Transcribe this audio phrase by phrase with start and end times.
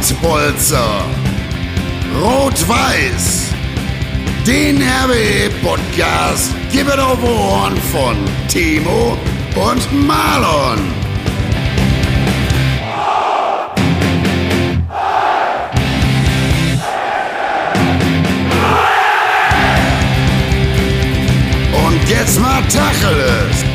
[0.00, 1.04] Pottbolzer.
[2.22, 3.50] Rot-Weiß.
[4.46, 8.16] Den RWE-Podcast gibt auf Ohren von
[8.48, 9.18] Timo
[9.54, 10.78] und Marlon.
[21.72, 23.69] Und jetzt mal Tacheles.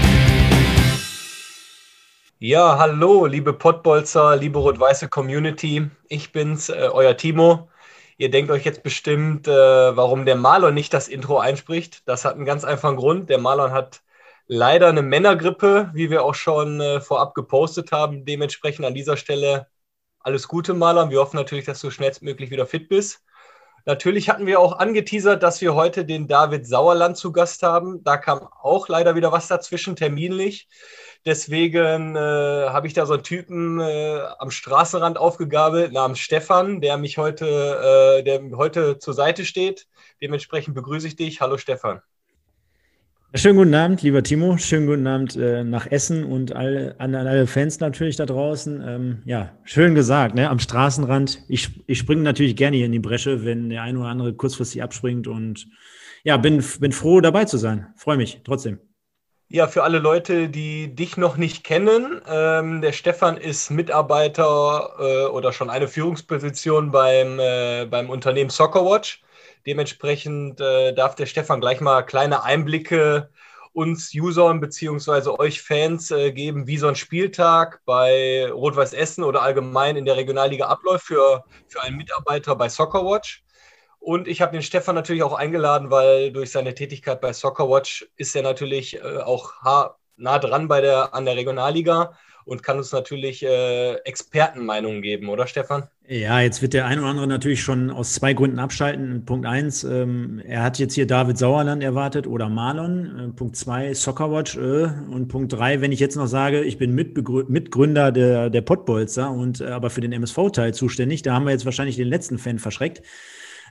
[2.47, 5.89] Ja, hallo, liebe Pottbolzer, liebe rot-weiße Community.
[6.09, 7.71] Ich bin's, äh, euer Timo.
[8.17, 12.07] Ihr denkt euch jetzt bestimmt, äh, warum der Marlon nicht das Intro einspricht.
[12.07, 13.31] Das hat einen ganz einfachen Grund.
[13.31, 14.03] Der Marlon hat
[14.45, 18.25] leider eine Männergrippe, wie wir auch schon äh, vorab gepostet haben.
[18.25, 19.65] Dementsprechend an dieser Stelle
[20.19, 21.09] alles Gute, Marlon.
[21.09, 23.23] Wir hoffen natürlich, dass du schnellstmöglich wieder fit bist.
[23.85, 28.03] Natürlich hatten wir auch angeteasert, dass wir heute den David Sauerland zu Gast haben.
[28.03, 30.67] Da kam auch leider wieder was dazwischen, terminlich.
[31.25, 36.97] Deswegen äh, habe ich da so einen Typen äh, am Straßenrand aufgegabelt namens Stefan, der
[36.97, 39.87] mich heute, äh, der heute zur Seite steht.
[40.21, 41.41] Dementsprechend begrüße ich dich.
[41.41, 42.01] Hallo Stefan.
[43.33, 44.57] Schönen guten Abend, lieber Timo.
[44.57, 48.83] Schönen guten Abend äh, nach Essen und alle, an, an, alle Fans natürlich da draußen.
[48.87, 50.49] Ähm, ja, schön gesagt, ne?
[50.49, 51.41] am Straßenrand.
[51.49, 54.83] Ich, ich springe natürlich gerne hier in die Bresche, wenn der eine oder andere kurzfristig
[54.83, 55.67] abspringt und
[56.23, 57.87] ja, bin, bin froh dabei zu sein.
[57.97, 58.79] Freue mich trotzdem.
[59.47, 65.25] Ja, für alle Leute, die dich noch nicht kennen, ähm, der Stefan ist Mitarbeiter äh,
[65.27, 69.21] oder schon eine Führungsposition beim, äh, beim Unternehmen Soccerwatch.
[69.67, 73.29] Dementsprechend äh, darf der Stefan gleich mal kleine Einblicke
[73.73, 75.29] uns Usern bzw.
[75.37, 80.15] euch Fans äh, geben, wie so ein Spieltag bei Rot-Weiß Essen oder allgemein in der
[80.17, 83.44] Regionalliga abläuft für, für einen Mitarbeiter bei Soccerwatch.
[84.05, 88.35] Und ich habe den Stefan natürlich auch eingeladen, weil durch seine Tätigkeit bei Soccerwatch ist
[88.35, 89.53] er natürlich äh, auch
[90.15, 92.13] nah dran bei der, an der Regionalliga
[92.45, 95.87] und kann uns natürlich äh, Expertenmeinungen geben, oder Stefan?
[96.07, 99.25] Ja, jetzt wird der ein oder andere natürlich schon aus zwei Gründen abschalten.
[99.25, 103.31] Punkt eins, ähm, er hat jetzt hier David Sauerland erwartet oder Marlon.
[103.31, 104.55] Äh, Punkt zwei, Soccerwatch.
[104.55, 109.31] Äh, und Punkt drei, wenn ich jetzt noch sage, ich bin Mitgründer der, der Pottbolzer
[109.31, 112.59] und äh, aber für den MSV-Teil zuständig, da haben wir jetzt wahrscheinlich den letzten Fan
[112.59, 113.01] verschreckt.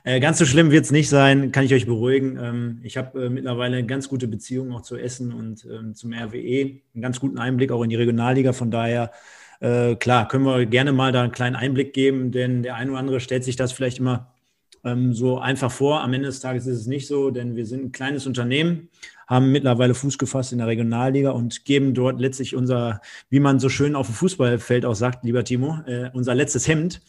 [0.07, 2.37] Äh, ganz so schlimm wird es nicht sein, kann ich euch beruhigen.
[2.39, 6.79] Ähm, ich habe äh, mittlerweile ganz gute Beziehung auch zu Essen und ähm, zum RWE,
[6.93, 8.53] einen ganz guten Einblick auch in die Regionalliga.
[8.53, 9.11] Von daher,
[9.61, 12.99] äh, klar, können wir gerne mal da einen kleinen Einblick geben, denn der eine oder
[12.99, 14.31] andere stellt sich das vielleicht immer
[14.83, 16.01] ähm, so einfach vor.
[16.01, 18.89] Am Ende des Tages ist es nicht so, denn wir sind ein kleines Unternehmen,
[19.27, 23.01] haben mittlerweile Fuß gefasst in der Regionalliga und geben dort letztlich unser,
[23.31, 27.01] wie man so schön auf dem Fußballfeld auch sagt, lieber Timo, äh, unser letztes Hemd.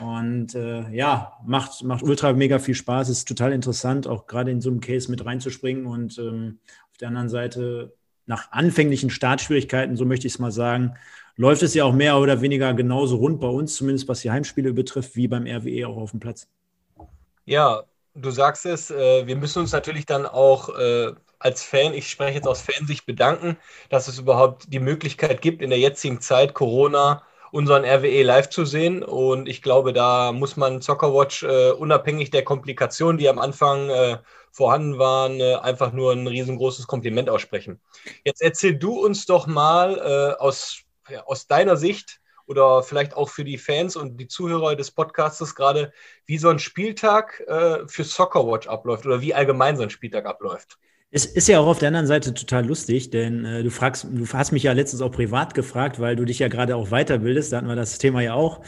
[0.00, 3.08] Und äh, ja, macht, macht ultra mega viel Spaß.
[3.08, 5.86] Ist total interessant, auch gerade in so einem Case mit reinzuspringen.
[5.86, 6.58] Und ähm,
[6.90, 7.94] auf der anderen Seite,
[8.26, 10.96] nach anfänglichen Startschwierigkeiten, so möchte ich es mal sagen,
[11.36, 14.72] läuft es ja auch mehr oder weniger genauso rund bei uns, zumindest was die Heimspiele
[14.72, 16.48] betrifft, wie beim RWE auch auf dem Platz.
[17.44, 22.10] Ja, du sagst es, äh, wir müssen uns natürlich dann auch äh, als Fan, ich
[22.10, 23.56] spreche jetzt aus Fansicht, bedanken,
[23.90, 28.64] dass es überhaupt die Möglichkeit gibt, in der jetzigen Zeit Corona unseren RWE live zu
[28.64, 29.02] sehen.
[29.02, 34.18] Und ich glaube, da muss man Zockerwatch äh, unabhängig der Komplikationen, die am Anfang äh,
[34.50, 37.80] vorhanden waren, äh, einfach nur ein riesengroßes Kompliment aussprechen.
[38.24, 43.28] Jetzt erzähl du uns doch mal äh, aus, ja, aus deiner Sicht oder vielleicht auch
[43.28, 45.92] für die Fans und die Zuhörer des Podcastes gerade,
[46.24, 50.78] wie so ein Spieltag äh, für Soccerwatch abläuft oder wie allgemein so ein Spieltag abläuft.
[51.16, 54.26] Es ist ja auch auf der anderen Seite total lustig, denn äh, du fragst, du
[54.34, 57.56] hast mich ja letztens auch privat gefragt, weil du dich ja gerade auch weiterbildest, da
[57.56, 58.60] hatten wir das Thema ja auch.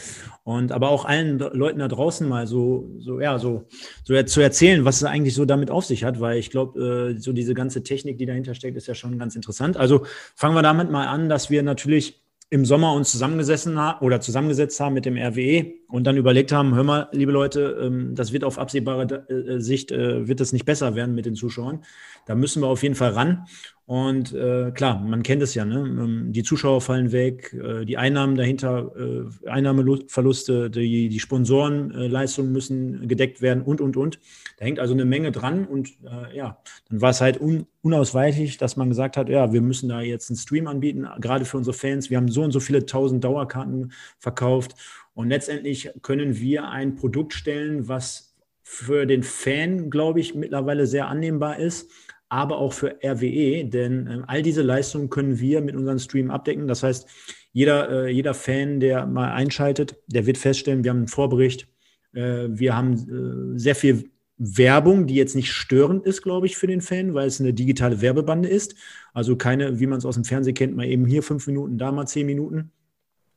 [0.45, 3.67] Und aber auch allen Leuten da draußen mal so, so, ja, so,
[4.03, 7.21] so zu erzählen, was es eigentlich so damit auf sich hat, weil ich glaube, äh,
[7.21, 9.77] so diese ganze Technik, die dahinter steckt, ist ja schon ganz interessant.
[9.77, 14.23] Also fangen wir damit mal an, dass wir natürlich im Sommer uns zusammengesessen haben oder
[14.23, 18.33] zusammengesetzt haben mit dem RWE und dann überlegt haben, hör mal, liebe Leute, ähm, das
[18.33, 21.83] wird auf absehbare äh, Sicht, äh, wird das nicht besser werden mit den Zuschauern.
[22.27, 23.47] Da müssen wir auf jeden Fall ran.
[23.87, 25.79] Und äh, klar, man kennt es ja, ne?
[25.79, 33.09] Ähm, die Zuschauer fallen weg, äh, die Einnahmen dahinter, äh, Einnahmeverluste, die, die Sponsorenleistungen müssen
[33.09, 34.21] gedeckt werden und, und, und.
[34.59, 36.59] Da hängt also eine Menge dran und äh, ja,
[36.91, 40.29] dann war es halt un, unausweichlich, dass man gesagt hat, ja, wir müssen da jetzt
[40.29, 42.11] einen Stream anbieten, gerade für unsere Fans.
[42.11, 44.75] Wir haben so und so viele tausend Dauerkarten verkauft
[45.19, 51.09] und letztendlich können wir ein Produkt stellen, was für den Fan, glaube ich, mittlerweile sehr
[51.09, 51.91] annehmbar ist
[52.29, 56.69] aber auch für RWE, denn äh, all diese Leistungen können wir mit unserem Stream abdecken.
[56.69, 57.09] Das heißt,
[57.53, 61.69] jeder, äh, jeder Fan, der mal einschaltet, der wird feststellen, wir haben einen Vorbericht,
[62.13, 66.69] äh, wir haben äh, sehr viel Werbung, die jetzt nicht störend ist, glaube ich, für
[66.69, 68.77] den Fan, weil es eine digitale Werbebande ist.
[69.13, 71.91] Also keine, wie man es aus dem Fernsehen kennt, mal eben hier fünf Minuten, da
[71.91, 72.71] mal zehn Minuten,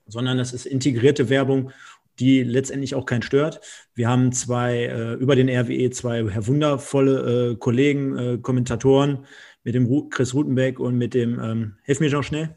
[0.07, 1.71] sondern das ist integrierte Werbung
[2.19, 3.61] die letztendlich auch keinen stört.
[3.95, 9.25] Wir haben zwei, äh, über den RWE zwei wundervolle äh, Kollegen, äh, Kommentatoren
[9.63, 12.55] mit dem Ru Chris Rutenbeck und mit dem, ähm, hilf mir noch schnell.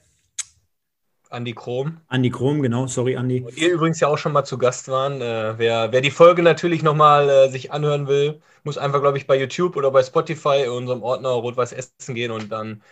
[1.31, 1.99] Andi Krom.
[2.06, 3.41] Andi Krom, genau, sorry Andi.
[3.41, 5.20] Und ihr übrigens ja auch schon mal zu Gast waren.
[5.20, 9.26] Äh, wer, wer die Folge natürlich nochmal äh, sich anhören will, muss einfach, glaube ich,
[9.26, 12.82] bei YouTube oder bei Spotify in unserem Ordner Rot-Weiß Essen gehen und dann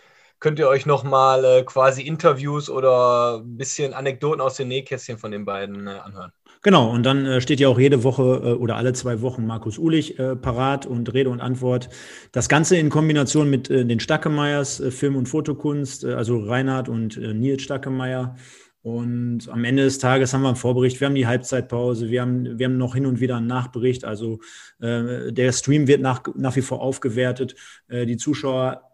[0.43, 5.31] könnt ihr euch nochmal äh, quasi Interviews oder ein bisschen Anekdoten aus den Nähkästchen von
[5.31, 6.33] den beiden äh, anhören.
[6.61, 9.77] Genau, und dann äh, steht ja auch jede Woche äh, oder alle zwei Wochen Markus
[9.77, 11.87] Ulich äh, parat und Rede und Antwort.
[12.33, 16.89] Das Ganze in Kombination mit äh, den Stackemeyers, äh, Film- und Fotokunst, äh, also Reinhard
[16.89, 18.35] und Nils Stackemeyer.
[18.81, 22.59] Und am Ende des Tages haben wir einen Vorbericht, wir haben die Halbzeitpause, wir haben,
[22.59, 24.03] wir haben noch hin und wieder einen Nachbericht.
[24.03, 24.39] Also
[24.81, 27.55] der Stream wird nach, nach wie vor aufgewertet.
[27.89, 28.92] Die Zuschauer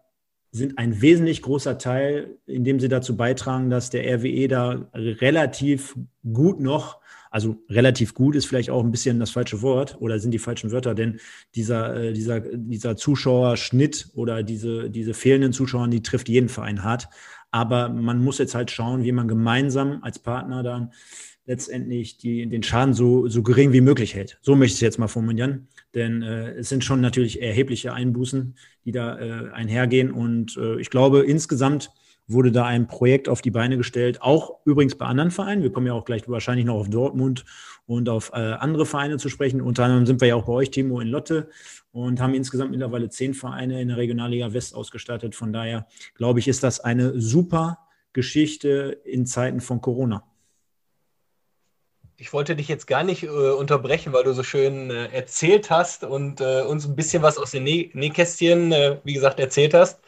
[0.52, 5.96] sind ein wesentlich großer Teil, indem sie dazu beitragen, dass der RWE da relativ
[6.32, 7.00] gut noch,
[7.30, 10.72] also relativ gut ist vielleicht auch ein bisschen das falsche Wort oder sind die falschen
[10.72, 11.20] Wörter, denn
[11.54, 17.08] dieser, äh, dieser, dieser Zuschauerschnitt oder diese, diese fehlenden Zuschauer, die trifft jeden Verein hart.
[17.52, 20.92] Aber man muss jetzt halt schauen, wie man gemeinsam als Partner dann
[21.46, 24.38] letztendlich die, den Schaden so, so gering wie möglich hält.
[24.42, 25.68] So möchte ich es jetzt mal formulieren.
[25.94, 30.10] Denn äh, es sind schon natürlich erhebliche Einbußen, die da äh, einhergehen.
[30.10, 31.90] Und äh, ich glaube, insgesamt
[32.28, 35.62] wurde da ein Projekt auf die Beine gestellt, auch übrigens bei anderen Vereinen.
[35.62, 37.44] Wir kommen ja auch gleich wahrscheinlich noch auf Dortmund
[37.86, 39.60] und auf äh, andere Vereine zu sprechen.
[39.60, 41.48] Unter anderem sind wir ja auch bei euch, Timo, in Lotte
[41.90, 45.34] und haben insgesamt mittlerweile zehn Vereine in der Regionalliga West ausgestattet.
[45.34, 47.78] Von daher glaube ich, ist das eine super
[48.12, 50.29] Geschichte in Zeiten von Corona.
[52.20, 56.04] Ich wollte dich jetzt gar nicht äh, unterbrechen, weil du so schön äh, erzählt hast
[56.04, 60.00] und äh, uns ein bisschen was aus den Näh Nähkästchen, äh, wie gesagt, erzählt hast.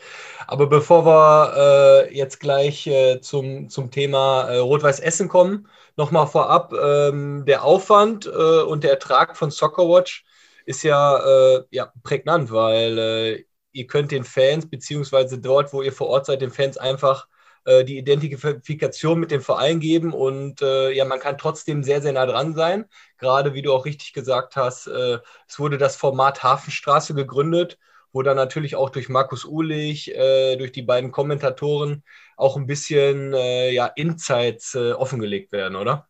[0.47, 6.75] Aber bevor wir äh, jetzt gleich äh, zum, zum Thema Rot-Weiß Essen kommen, nochmal vorab,
[6.75, 10.25] ähm, der Aufwand und der Ertrag von Soccerwatch
[10.67, 16.27] ist ja, ja prägnant, weil ihr könnt den Fans, beziehungsweise dort, wo ihr vor Ort
[16.27, 17.27] seid, den Fans einfach
[17.65, 22.13] äh, die Identifikation mit dem Verein geben und äh, ja, man kann trotzdem sehr, sehr
[22.13, 22.87] nah dran sein.
[23.19, 25.19] Gerade wie du auch richtig gesagt hast, äh,
[25.49, 27.79] es wurde das Format Hafenstraße gegründet,
[28.13, 32.05] wo dann natürlich auch durch Markus Uhlich, äh, durch die beiden Kommentatoren
[32.37, 36.09] auch ein bisschen äh, ja, Insights äh, offengelegt werden, oder?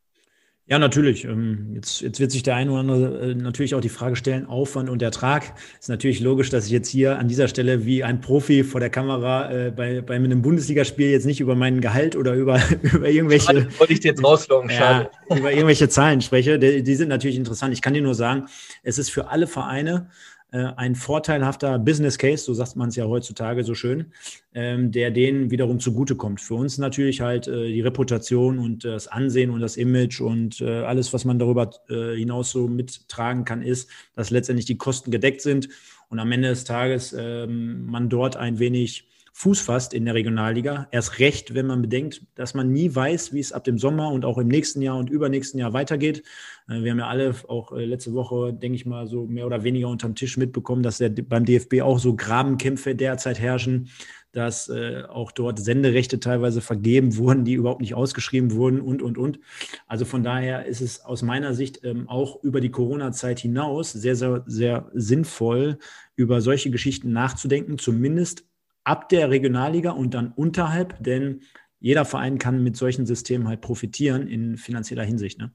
[0.66, 1.24] Ja, natürlich.
[1.24, 4.46] Ähm, jetzt, jetzt wird sich der eine oder andere äh, natürlich auch die Frage stellen,
[4.46, 5.54] Aufwand und Ertrag.
[5.80, 8.88] Ist natürlich logisch, dass ich jetzt hier an dieser Stelle wie ein Profi vor der
[8.88, 13.46] Kamera äh, bei, bei einem Bundesligaspiel jetzt nicht über meinen Gehalt oder über, über irgendwelche.
[13.46, 14.70] Schade, wollte ich jetzt rauslocken.
[14.70, 16.60] Ja, über irgendwelche Zahlen spreche.
[16.60, 17.74] Die, die sind natürlich interessant.
[17.74, 18.46] Ich kann dir nur sagen,
[18.84, 20.10] es ist für alle Vereine
[20.58, 24.12] ein vorteilhafter Business Case, so sagt man es ja heutzutage so schön,
[24.54, 26.40] ähm, der denen wiederum zugutekommt.
[26.40, 30.82] Für uns natürlich halt äh, die Reputation und das Ansehen und das Image und äh,
[30.82, 35.68] alles, was man darüber hinaus so mittragen kann, ist, dass letztendlich die Kosten gedeckt sind
[36.08, 40.88] und am Ende des Tages ähm, man dort ein wenig Fuß fasst in der Regionalliga.
[40.90, 44.24] Erst recht, wenn man bedenkt, dass man nie weiß, wie es ab dem Sommer und
[44.24, 46.22] auch im nächsten Jahr und übernächsten Jahr weitergeht.
[46.68, 49.64] Äh, wir haben ja alle auch äh, letzte Woche, denke ich mal, so mehr oder
[49.64, 53.88] weniger unterm Tisch mitbekommen, dass beim DFB auch so Grabenkämpfe derzeit herrschen,
[54.32, 59.18] dass äh, auch dort Senderechte teilweise vergeben wurden, die überhaupt nicht ausgeschrieben wurden und, und,
[59.18, 59.40] und.
[59.86, 64.16] Also von daher ist es aus meiner Sicht ähm, auch über die Corona-Zeit hinaus sehr,
[64.16, 65.78] sehr, sehr sinnvoll,
[66.16, 68.44] über solche Geschichten nachzudenken, zumindest
[68.84, 71.42] ab der Regionalliga und dann unterhalb, denn
[71.80, 75.38] jeder Verein kann mit solchen Systemen halt profitieren in finanzieller Hinsicht.
[75.38, 75.52] Ne?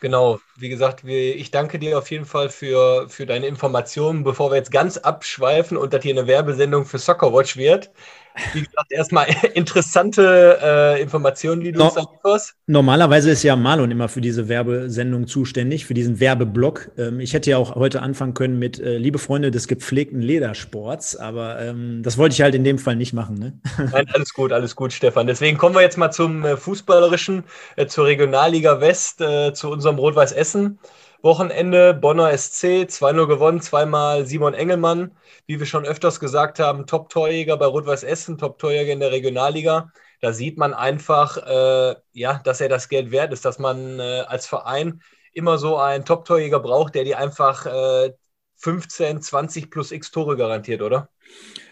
[0.00, 4.22] Genau, wie gesagt, ich danke dir auf jeden Fall für, für deine Informationen.
[4.22, 7.90] Bevor wir jetzt ganz abschweifen und das hier eine Werbesendung für Soccerwatch wird,
[8.52, 12.54] wie gesagt, erstmal interessante äh, Informationen, die du no, uns lieferst.
[12.66, 16.90] Normalerweise ist ja Marlon immer für diese Werbesendung zuständig, für diesen Werbeblock.
[16.96, 21.16] Ähm, ich hätte ja auch heute anfangen können mit äh, Liebe Freunde des gepflegten Ledersports,
[21.16, 23.36] aber ähm, das wollte ich halt in dem Fall nicht machen.
[23.36, 23.60] Ne?
[23.92, 25.26] Nein, alles gut, alles gut, Stefan.
[25.26, 27.44] Deswegen kommen wir jetzt mal zum äh, Fußballerischen,
[27.76, 30.78] äh, zur Regionalliga West, äh, zu unserem Rot-Weiß Essen.
[31.22, 35.16] Wochenende Bonner SC, 2-0 gewonnen, zweimal Simon Engelmann.
[35.46, 39.92] Wie wir schon öfters gesagt haben, Top-Torjäger bei Rot-Weiß Essen, Top-Torjäger in der Regionalliga.
[40.20, 44.24] Da sieht man einfach, äh, ja, dass er das Geld wert ist, dass man äh,
[44.28, 48.12] als Verein immer so einen Top-Torjäger braucht, der dir einfach äh,
[48.56, 51.08] 15, 20 plus X Tore garantiert, oder?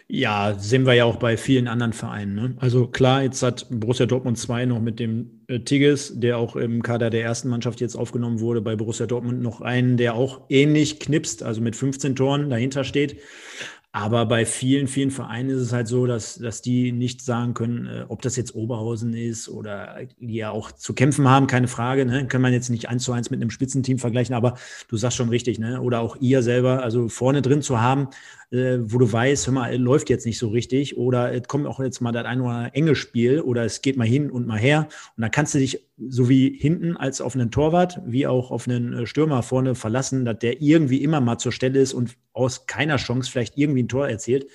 [0.09, 2.33] Ja, sehen wir ja auch bei vielen anderen Vereinen.
[2.33, 2.55] Ne?
[2.59, 6.81] Also klar, jetzt hat Borussia Dortmund 2 noch mit dem äh, Tigges, der auch im
[6.81, 11.01] Kader der ersten Mannschaft jetzt aufgenommen wurde, bei Borussia Dortmund noch einen, der auch ähnlich
[11.01, 13.17] knipst, also mit 15 Toren dahinter steht.
[13.99, 17.87] Aber bei vielen, vielen Vereinen ist es halt so, dass, dass die nicht sagen können,
[17.87, 22.05] äh, ob das jetzt Oberhausen ist oder die ja auch zu kämpfen haben, keine Frage.
[22.05, 22.27] Ne?
[22.27, 24.53] Kann man jetzt nicht eins zu eins mit einem Spitzenteam vergleichen, aber
[24.87, 25.81] du sagst schon richtig, ne?
[25.81, 28.09] Oder auch ihr selber, also vorne drin zu haben,
[28.51, 31.79] äh, wo du weißt, hör mal, läuft jetzt nicht so richtig oder es kommt auch
[31.79, 34.89] jetzt mal das ein oder enge Spiel oder es geht mal hin und mal her
[35.15, 38.93] und dann kannst du dich sowie hinten als auf einen Torwart wie auch auf einen
[38.93, 42.97] äh, Stürmer vorne verlassen, dass der irgendwie immer mal zur Stelle ist und aus keiner
[42.97, 44.47] Chance vielleicht irgendwie ein Tor erzielt.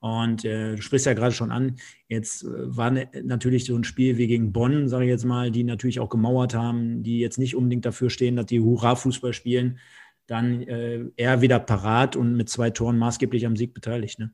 [0.00, 1.76] Und äh, du sprichst ja gerade schon an,
[2.08, 5.50] jetzt äh, war ne, natürlich so ein Spiel wie gegen Bonn, sage ich jetzt mal,
[5.50, 9.78] die natürlich auch gemauert haben, die jetzt nicht unbedingt dafür stehen, dass die Hurra-Fußball spielen
[10.26, 14.18] dann äh, er wieder parat und mit zwei Toren maßgeblich am Sieg beteiligt.
[14.18, 14.32] Ne?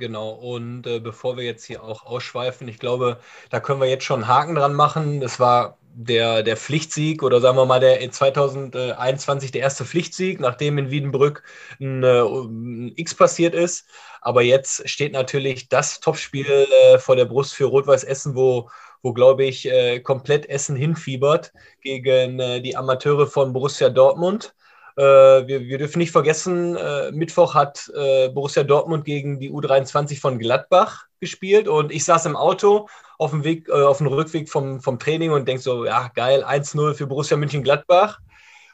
[0.00, 4.04] Genau, und äh, bevor wir jetzt hier auch ausschweifen, ich glaube, da können wir jetzt
[4.04, 5.20] schon einen Haken dran machen.
[5.20, 10.78] Das war der, der Pflichtsieg oder sagen wir mal der 2021 der erste Pflichtsieg, nachdem
[10.78, 11.42] in Wiedenbrück
[11.80, 13.84] ein, äh, ein X passiert ist.
[14.22, 18.70] Aber jetzt steht natürlich das Topspiel äh, vor der Brust für Rot-Weiß Essen, wo,
[19.02, 21.52] wo glaube ich, äh, komplett Essen hinfiebert
[21.82, 24.54] gegen äh, die Amateure von Borussia Dortmund.
[25.00, 30.20] Äh, wir, wir, dürfen nicht vergessen, äh, Mittwoch hat äh, Borussia Dortmund gegen die U23
[30.20, 34.82] von Gladbach gespielt und ich saß im Auto auf dem Weg, auf dem Rückweg vom,
[34.82, 38.18] vom Training und denke so, ja geil, 1-0 für Borussia München-Gladbach.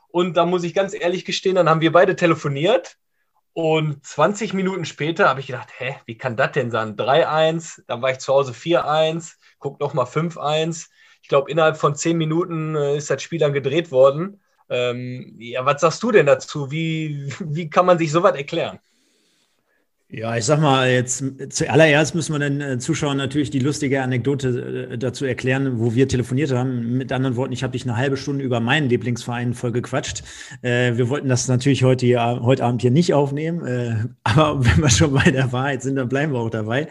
[0.09, 2.97] Und da muss ich ganz ehrlich gestehen, dann haben wir beide telefoniert
[3.53, 6.97] und 20 Minuten später habe ich gedacht, hä, wie kann das denn sein?
[6.97, 10.89] 3-1, dann war ich zu Hause 4-1, guck noch mal 5-1.
[11.23, 14.41] Ich glaube, innerhalb von 10 Minuten ist das Spiel dann gedreht worden.
[14.69, 16.71] Ähm, ja, was sagst du denn dazu?
[16.71, 18.79] Wie, wie kann man sich sowas erklären?
[20.09, 24.89] Ja, ich sag mal, jetzt zuallererst müssen wir den äh, Zuschauern natürlich die lustige Anekdote
[24.93, 26.97] äh, dazu erklären, wo wir telefoniert haben.
[26.97, 30.23] Mit anderen Worten, ich habe dich eine halbe Stunde über meinen Lieblingsverein voll gequatscht.
[30.63, 34.91] Äh, wir wollten das natürlich heute, hier, heute Abend hier nicht aufnehmen, aber wenn wir
[34.91, 36.87] schon bei der Wahrheit sind, dann bleiben wir auch dabei.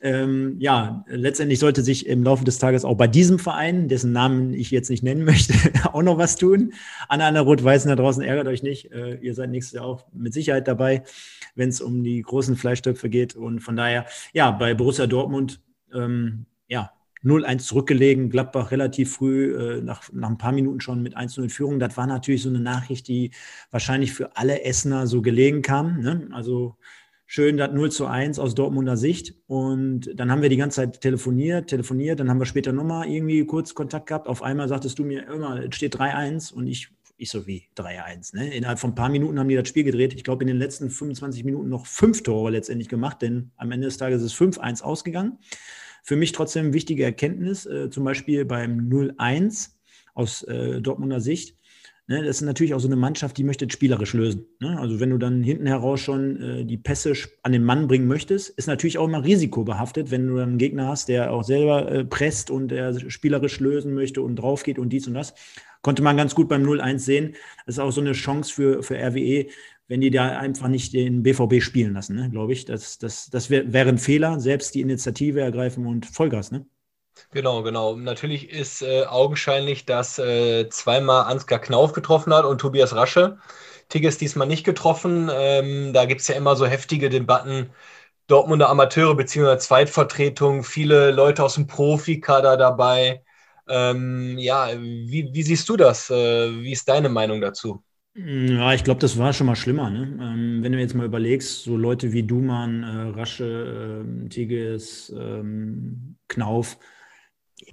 [0.00, 4.54] Ähm, ja, letztendlich sollte sich im Laufe des Tages auch bei diesem Verein, dessen Namen
[4.54, 5.52] ich jetzt nicht nennen möchte,
[5.92, 6.72] auch noch was tun.
[7.10, 8.90] Anna, Anna Rot-Weißen da draußen, ärgert euch nicht.
[9.20, 11.02] Ihr seid nächstes Jahr auch mit Sicherheit dabei
[11.56, 13.34] wenn es um die großen Fleischtöpfe geht.
[13.34, 15.60] Und von daher, ja, bei Borussia Dortmund,
[15.92, 16.92] ähm, ja,
[17.24, 21.50] 0-1 zurückgelegen, Gladbach relativ früh, äh, nach, nach ein paar Minuten schon mit 1-0 in
[21.50, 21.78] Führung.
[21.80, 23.32] Das war natürlich so eine Nachricht, die
[23.70, 26.00] wahrscheinlich für alle Essener so gelegen kam.
[26.00, 26.28] Ne?
[26.32, 26.76] Also
[27.26, 29.34] schön das 0 zu 1 aus Dortmunder Sicht.
[29.48, 33.44] Und dann haben wir die ganze Zeit telefoniert, telefoniert, dann haben wir später nochmal irgendwie
[33.44, 34.28] kurz Kontakt gehabt.
[34.28, 38.36] Auf einmal sagtest du mir immer, es steht 3-1 und ich ich so wie 3-1.
[38.36, 38.54] Ne?
[38.54, 40.14] Innerhalb von ein paar Minuten haben die das Spiel gedreht.
[40.14, 43.86] Ich glaube, in den letzten 25 Minuten noch fünf Tore letztendlich gemacht, denn am Ende
[43.86, 45.38] des Tages ist es 5-1 ausgegangen.
[46.02, 49.70] Für mich trotzdem wichtige Erkenntnis, äh, zum Beispiel beim 0-1
[50.14, 51.56] aus äh, Dortmunder Sicht.
[52.08, 54.46] Ne, das ist natürlich auch so eine Mannschaft, die möchte spielerisch lösen.
[54.60, 54.78] Ne?
[54.78, 58.50] Also wenn du dann hinten heraus schon äh, die Pässe an den Mann bringen möchtest,
[58.50, 62.04] ist natürlich auch immer risikobehaftet, wenn du dann einen Gegner hast, der auch selber äh,
[62.04, 65.34] presst und der spielerisch lösen möchte und drauf geht und dies und das.
[65.82, 67.36] Konnte man ganz gut beim 0-1 sehen.
[67.66, 69.46] Das ist auch so eine Chance für, für RWE,
[69.88, 72.64] wenn die da einfach nicht den BVB spielen lassen, ne, glaube ich.
[72.64, 76.66] Das, das, das wär, wäre ein Fehler, selbst die Initiative ergreifen und Vollgas, ne?
[77.30, 77.96] Genau, genau.
[77.96, 83.38] Natürlich ist äh, augenscheinlich, dass äh, zweimal Ansgar Knauf getroffen hat und Tobias Rasche.
[83.88, 85.30] Tigges diesmal nicht getroffen.
[85.32, 87.70] Ähm, da gibt es ja immer so heftige Debatten.
[88.26, 89.58] Dortmunder Amateure bzw.
[89.58, 93.24] Zweitvertretung, viele Leute aus dem Profikader dabei.
[93.68, 96.10] Ähm, ja, wie, wie, siehst du das?
[96.10, 96.14] Äh,
[96.62, 97.82] wie ist deine Meinung dazu?
[98.14, 99.90] Ja, ich glaube, das war schon mal schlimmer.
[99.90, 100.18] Ne?
[100.20, 106.16] Ähm, wenn du jetzt mal überlegst, so Leute wie Duman, äh, Rasche, äh, Tigges, ähm,
[106.28, 106.78] Knauf,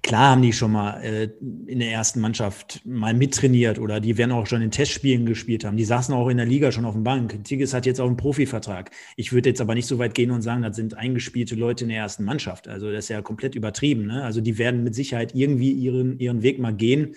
[0.01, 1.29] Klar haben die schon mal äh,
[1.67, 5.75] in der ersten Mannschaft mal mittrainiert oder die werden auch schon in Testspielen gespielt haben.
[5.75, 7.43] Die saßen auch in der Liga schon auf dem Bank.
[7.43, 8.91] Tigges hat jetzt auch einen Profivertrag.
[9.17, 11.89] Ich würde jetzt aber nicht so weit gehen und sagen, das sind eingespielte Leute in
[11.89, 12.69] der ersten Mannschaft.
[12.69, 14.05] Also das ist ja komplett übertrieben.
[14.05, 14.23] Ne?
[14.23, 17.15] Also die werden mit Sicherheit irgendwie ihren, ihren Weg mal gehen.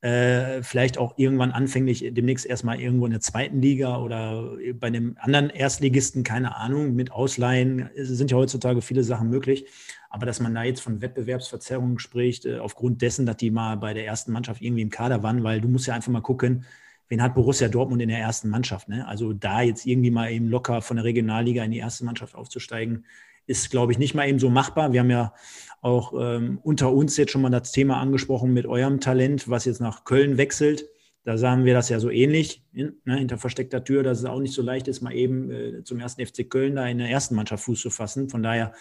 [0.00, 5.16] Äh, vielleicht auch irgendwann anfänglich demnächst erstmal irgendwo in der zweiten Liga oder bei einem
[5.18, 9.66] anderen Erstligisten, keine Ahnung, mit Ausleihen es sind ja heutzutage viele Sachen möglich.
[10.10, 13.94] Aber dass man da jetzt von Wettbewerbsverzerrungen spricht, äh, aufgrund dessen, dass die mal bei
[13.94, 16.64] der ersten Mannschaft irgendwie im Kader waren, weil du musst ja einfach mal gucken,
[17.08, 18.88] wen hat Borussia Dortmund in der ersten Mannschaft.
[18.88, 19.06] Ne?
[19.06, 23.04] Also da jetzt irgendwie mal eben locker von der Regionalliga in die erste Mannschaft aufzusteigen,
[23.46, 24.92] ist, glaube ich, nicht mal eben so machbar.
[24.92, 25.32] Wir haben ja
[25.80, 29.80] auch ähm, unter uns jetzt schon mal das Thema angesprochen mit eurem Talent, was jetzt
[29.80, 30.84] nach Köln wechselt.
[31.28, 34.54] Da sagen wir das ja so ähnlich, ne, hinter versteckter Tür, dass es auch nicht
[34.54, 37.64] so leicht ist, mal eben äh, zum ersten FC Köln da in der ersten Mannschaft
[37.64, 38.30] Fuß zu fassen.
[38.30, 38.72] Von daher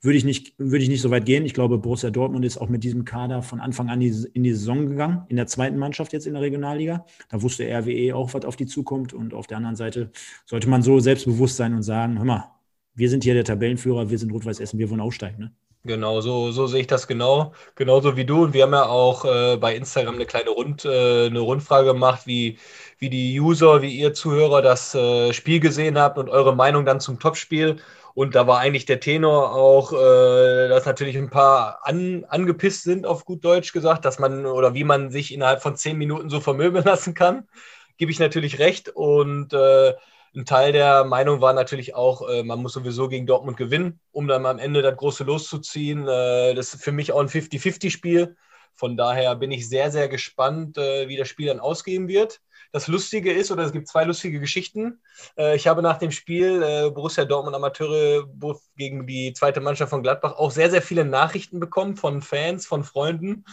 [0.00, 1.44] würde ich nicht, ich nicht so weit gehen.
[1.44, 4.86] Ich glaube, Borussia Dortmund ist auch mit diesem Kader von Anfang an in die Saison
[4.86, 7.04] gegangen, in der zweiten Mannschaft jetzt in der Regionalliga.
[7.30, 9.12] Da wusste RWE auch, was auf die zukommt.
[9.12, 10.12] Und auf der anderen Seite
[10.46, 12.52] sollte man so selbstbewusst sein und sagen, hör mal,
[12.94, 15.40] wir sind hier der Tabellenführer, wir sind Rot-Weiß Essen, wir wollen aufsteigen.
[15.40, 15.52] Ne?
[15.88, 17.54] Genau, so, so sehe ich das genau.
[17.74, 18.42] Genauso wie du.
[18.44, 22.26] Und wir haben ja auch äh, bei Instagram eine kleine Rund, äh, eine Rundfrage gemacht,
[22.26, 22.58] wie,
[22.98, 27.00] wie die User, wie ihr Zuhörer das äh, Spiel gesehen habt und eure Meinung dann
[27.00, 27.76] zum Topspiel.
[28.12, 33.06] Und da war eigentlich der Tenor auch, äh, dass natürlich ein paar an, angepisst sind,
[33.06, 36.40] auf gut Deutsch gesagt, dass man oder wie man sich innerhalb von zehn Minuten so
[36.40, 37.48] vermöbeln lassen kann.
[37.96, 38.90] Gebe ich natürlich recht.
[38.90, 39.94] Und äh,
[40.34, 44.28] ein Teil der Meinung war natürlich auch, äh, man muss sowieso gegen Dortmund gewinnen, um
[44.28, 46.06] dann am Ende das große loszuziehen.
[46.06, 48.36] Äh, das ist für mich auch ein 50-50-Spiel.
[48.74, 52.40] Von daher bin ich sehr, sehr gespannt, äh, wie das Spiel dann ausgehen wird.
[52.70, 55.00] Das Lustige ist, oder es gibt zwei lustige Geschichten.
[55.36, 58.28] Äh, ich habe nach dem Spiel äh, Borussia Dortmund Amateure
[58.76, 62.84] gegen die zweite Mannschaft von Gladbach auch sehr, sehr viele Nachrichten bekommen von Fans, von
[62.84, 63.44] Freunden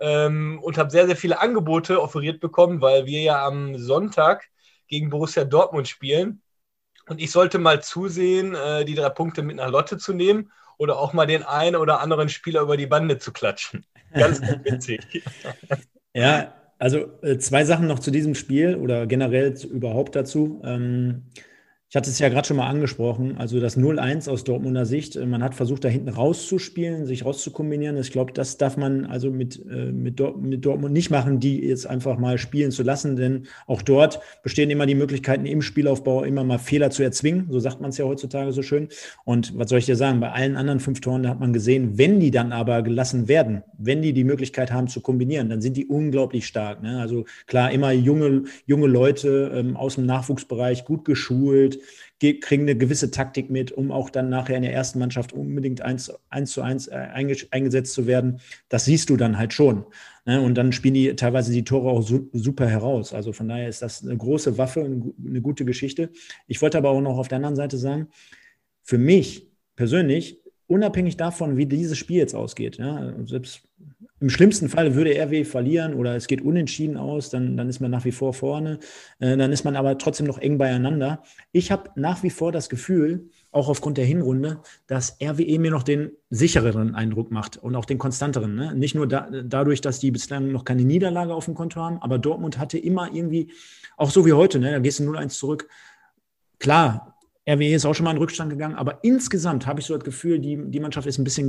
[0.00, 4.48] ähm, und habe sehr, sehr viele Angebote offeriert bekommen, weil wir ja am Sonntag
[4.88, 6.42] gegen Borussia Dortmund spielen.
[7.06, 10.98] Und ich sollte mal zusehen, äh, die drei Punkte mit nach Lotte zu nehmen oder
[10.98, 13.84] auch mal den einen oder anderen Spieler über die Bande zu klatschen.
[14.12, 15.00] Ganz witzig.
[16.14, 20.60] ja, also äh, zwei Sachen noch zu diesem Spiel oder generell überhaupt dazu.
[20.64, 21.24] Ähm,
[21.90, 25.16] ich hatte es ja gerade schon mal angesprochen, also das 0-1 aus Dortmunder Sicht.
[25.16, 27.96] Äh, man hat versucht, da hinten rauszuspielen, sich rauszukombinieren.
[27.96, 31.64] Ich glaube, das darf man also mit, äh, mit, Dort mit, Dortmund nicht machen, die
[31.64, 36.24] jetzt einfach mal spielen zu lassen, denn auch dort bestehen immer die Möglichkeiten, im Spielaufbau
[36.24, 37.46] immer mal Fehler zu erzwingen.
[37.50, 38.88] So sagt man es ja heutzutage so schön.
[39.24, 40.20] Und was soll ich dir sagen?
[40.20, 44.02] Bei allen anderen fünf Toren, hat man gesehen, wenn die dann aber gelassen werden, wenn
[44.02, 46.82] die die Möglichkeit haben zu kombinieren, dann sind die unglaublich stark.
[46.82, 47.00] Ne?
[47.00, 51.77] Also klar, immer junge, junge Leute ähm, aus dem Nachwuchsbereich, gut geschult
[52.20, 56.12] kriegen eine gewisse Taktik mit, um auch dann nachher in der ersten Mannschaft unbedingt eins,
[56.30, 57.08] eins zu eins äh,
[57.50, 58.40] eingesetzt zu werden.
[58.68, 59.84] Das siehst du dann halt schon.
[60.24, 60.40] Ne?
[60.40, 63.14] Und dann spielen die teilweise die Tore auch super heraus.
[63.14, 66.10] Also von daher ist das eine große Waffe, eine gute Geschichte.
[66.48, 68.08] Ich wollte aber auch noch auf der anderen Seite sagen,
[68.82, 73.62] für mich persönlich, unabhängig davon, wie dieses Spiel jetzt ausgeht, ja, selbst
[74.20, 77.90] im schlimmsten Fall würde RW verlieren oder es geht unentschieden aus, dann, dann ist man
[77.90, 78.78] nach wie vor vorne.
[79.20, 81.22] Äh, dann ist man aber trotzdem noch eng beieinander.
[81.52, 85.82] Ich habe nach wie vor das Gefühl, auch aufgrund der Hinrunde, dass RWE mir noch
[85.82, 88.54] den sichereren Eindruck macht und auch den konstanteren.
[88.54, 88.74] Ne?
[88.74, 92.18] Nicht nur da, dadurch, dass die bislang noch keine Niederlage auf dem Konto haben, aber
[92.18, 93.52] Dortmund hatte immer irgendwie,
[93.96, 94.72] auch so wie heute, ne?
[94.72, 95.68] da gehst du 0-1 zurück.
[96.58, 100.04] Klar, RWE ist auch schon mal in Rückstand gegangen, aber insgesamt habe ich so das
[100.04, 101.48] Gefühl, die, die Mannschaft ist ein bisschen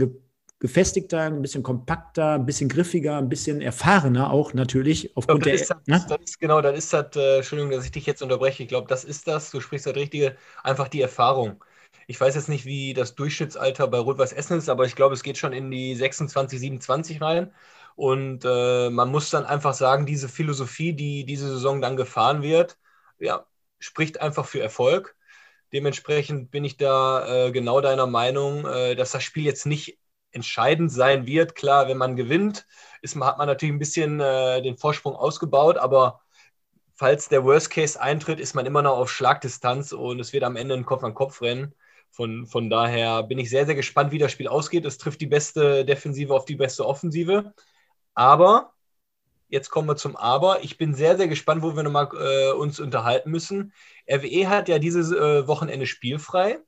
[0.60, 5.66] gefestigter, ein bisschen kompakter, ein bisschen griffiger, ein bisschen erfahrener auch natürlich aufgrund glaub, der.
[5.66, 6.06] Das, ne?
[6.08, 8.64] das ist genau, dann ist das, äh, Entschuldigung, dass ich dich jetzt unterbreche.
[8.64, 11.64] Ich glaube, das ist das, du sprichst das Richtige, einfach die Erfahrung.
[12.08, 15.24] Ich weiß jetzt nicht, wie das Durchschnittsalter bei Rot-Weiß Essen ist, aber ich glaube, es
[15.24, 17.54] geht schon in die 26, 27 rein.
[17.96, 22.78] Und äh, man muss dann einfach sagen, diese Philosophie, die diese Saison dann gefahren wird,
[23.20, 23.46] ja,
[23.80, 25.16] spricht einfach für Erfolg.
[25.74, 30.00] Dementsprechend bin ich da äh, genau deiner Meinung, äh, dass das Spiel jetzt nicht
[30.32, 31.56] entscheidend sein wird.
[31.56, 32.66] Klar, wenn man gewinnt,
[33.02, 36.22] ist, hat man natürlich ein bisschen äh, den Vorsprung ausgebaut, aber
[36.96, 40.56] falls der Worst Case eintritt, ist man immer noch auf Schlagdistanz und es wird am
[40.58, 41.74] Ende ein Kopf-an-Kopf-Rennen.
[42.12, 44.86] Von, von daher bin ich sehr, sehr gespannt, wie das Spiel ausgeht.
[44.86, 47.54] Es trifft die beste Defensive auf die beste Offensive.
[48.16, 48.74] Aber,
[49.48, 50.64] jetzt kommen wir zum Aber.
[50.64, 53.74] Ich bin sehr, sehr gespannt, wo wir nochmal äh, uns unterhalten müssen.
[54.12, 56.60] RWE hat ja dieses äh, Wochenende spielfrei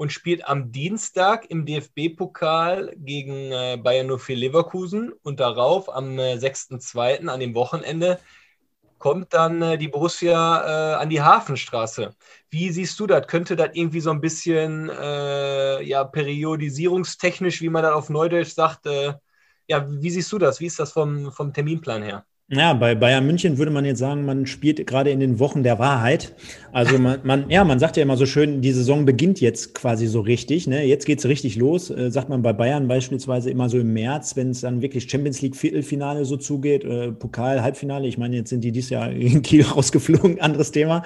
[0.00, 6.36] und spielt am Dienstag im DFB-Pokal gegen äh, Bayern 04 Leverkusen und darauf am äh,
[6.36, 7.28] 6.2.
[7.28, 8.18] an dem Wochenende
[8.96, 12.16] kommt dann äh, die Borussia äh, an die Hafenstraße.
[12.48, 13.26] Wie siehst du das?
[13.26, 18.86] Könnte das irgendwie so ein bisschen äh, ja, periodisierungstechnisch, wie man das auf Neudeutsch sagt,
[18.86, 19.12] äh,
[19.68, 20.60] ja, wie siehst du das?
[20.60, 22.24] Wie ist das vom, vom Terminplan her?
[22.52, 25.78] Ja, bei Bayern München würde man jetzt sagen, man spielt gerade in den Wochen der
[25.78, 26.34] Wahrheit.
[26.72, 30.08] Also man, man ja, man sagt ja immer so schön, die Saison beginnt jetzt quasi
[30.08, 30.66] so richtig.
[30.66, 30.84] Ne?
[30.84, 34.50] Jetzt geht's richtig los, äh, sagt man bei Bayern beispielsweise immer so im März, wenn
[34.50, 38.08] es dann wirklich Champions League Viertelfinale so zugeht, äh, Pokal, Halbfinale.
[38.08, 41.04] Ich meine, jetzt sind die dieses Jahr in Kiel rausgeflogen, anderes Thema.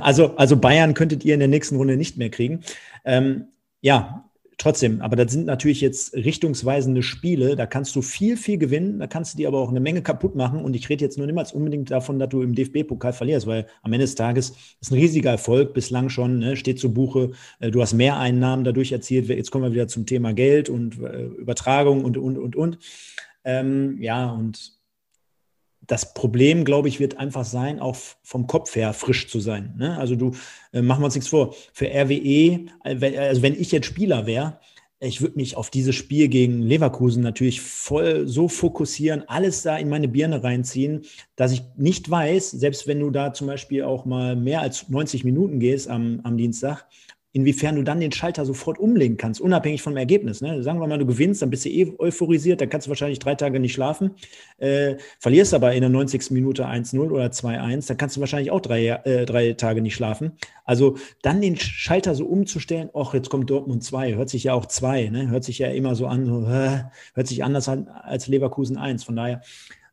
[0.00, 2.60] Also, also Bayern könntet ihr in der nächsten Runde nicht mehr kriegen.
[3.04, 3.48] Ähm,
[3.82, 4.24] ja,
[4.58, 7.56] trotzdem, aber das sind natürlich jetzt richtungsweisende Spiele.
[7.56, 8.98] Da kannst du viel, viel gewinnen.
[8.98, 10.64] Da kannst du dir aber auch eine Menge kaputt machen.
[10.64, 13.92] Und ich rede jetzt nur niemals unbedingt davon, dass du im DFB-Pokal verlierst, weil am
[13.92, 17.32] Ende des Tages ist ein riesiger Erfolg bislang schon, ne, steht zu Buche.
[17.60, 19.28] Äh, du hast mehr Einnahmen dadurch erzielt.
[19.28, 22.78] Jetzt kommen wir wieder zum Thema Geld und äh, Übertragung und, und, und, und.
[23.44, 24.75] Ähm, ja, und
[25.86, 29.74] das Problem, glaube ich, wird einfach sein, auch vom Kopf her frisch zu sein.
[29.78, 29.96] Ne?
[29.98, 30.32] Also du,
[30.72, 34.58] äh, machen wir uns nichts vor, für RWE, äh, also wenn ich jetzt Spieler wäre,
[34.98, 39.90] ich würde mich auf dieses Spiel gegen Leverkusen natürlich voll so fokussieren, alles da in
[39.90, 41.02] meine Birne reinziehen,
[41.36, 45.24] dass ich nicht weiß, selbst wenn du da zum Beispiel auch mal mehr als 90
[45.24, 46.86] Minuten gehst am, am Dienstag,
[47.36, 50.40] inwiefern du dann den Schalter sofort umlegen kannst, unabhängig vom Ergebnis.
[50.40, 50.62] Ne?
[50.62, 53.34] Sagen wir mal, du gewinnst, dann bist du eh euphorisiert, dann kannst du wahrscheinlich drei
[53.34, 54.12] Tage nicht schlafen.
[54.56, 56.30] Äh, verlierst aber in der 90.
[56.30, 60.32] Minute 1-0 oder 2-1, dann kannst du wahrscheinlich auch drei, äh, drei Tage nicht schlafen.
[60.64, 64.64] Also dann den Schalter so umzustellen, ach, jetzt kommt Dortmund 2, hört sich ja auch
[64.64, 65.28] 2, ne?
[65.28, 69.04] hört sich ja immer so an, so, äh, hört sich anders an als Leverkusen 1.
[69.04, 69.42] Von daher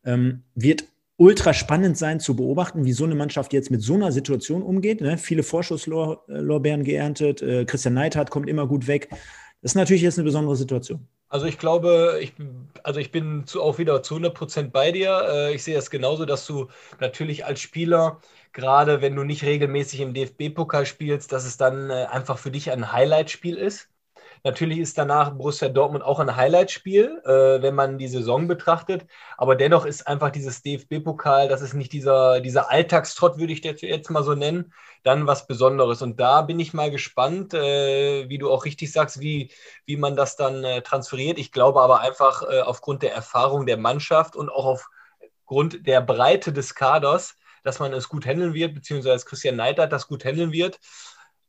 [0.06, 0.86] ähm, wird
[1.18, 5.02] ultra spannend sein zu beobachten, wie so eine Mannschaft jetzt mit so einer Situation umgeht.
[5.02, 5.18] Ne?
[5.18, 7.42] Viele Vorschusslorbeeren geerntet.
[7.42, 9.10] Äh, Christian Neidhardt kommt immer gut weg.
[9.62, 11.08] Das ist natürlich jetzt eine besondere Situation.
[11.30, 12.34] Also ich glaube, ich,
[12.84, 15.22] also ich bin zu, auch wieder zu 100 Prozent bei dir.
[15.28, 16.68] Äh, ich sehe es genauso, dass du
[17.00, 18.20] natürlich als Spieler,
[18.52, 22.72] gerade wenn du nicht regelmäßig im DFB-Pokal spielst, dass es dann äh, einfach für dich
[22.72, 23.90] ein Highlight-Spiel ist.
[24.46, 29.06] Natürlich ist danach Borussia Dortmund auch ein Highlightspiel, äh, wenn man die Saison betrachtet.
[29.38, 34.10] Aber dennoch ist einfach dieses DFB-Pokal, das ist nicht dieser, dieser Alltagstrott, würde ich jetzt
[34.10, 36.02] mal so nennen, dann was Besonderes.
[36.02, 39.50] Und da bin ich mal gespannt, äh, wie du auch richtig sagst, wie,
[39.86, 41.40] wie man das dann äh, transferiert.
[41.40, 44.78] Ich glaube aber einfach äh, aufgrund der Erfahrung der Mannschaft und auch
[45.46, 50.08] aufgrund der Breite des Kaders, dass man es gut handeln wird, beziehungsweise Christian Neidert das
[50.08, 50.82] gut handeln wird.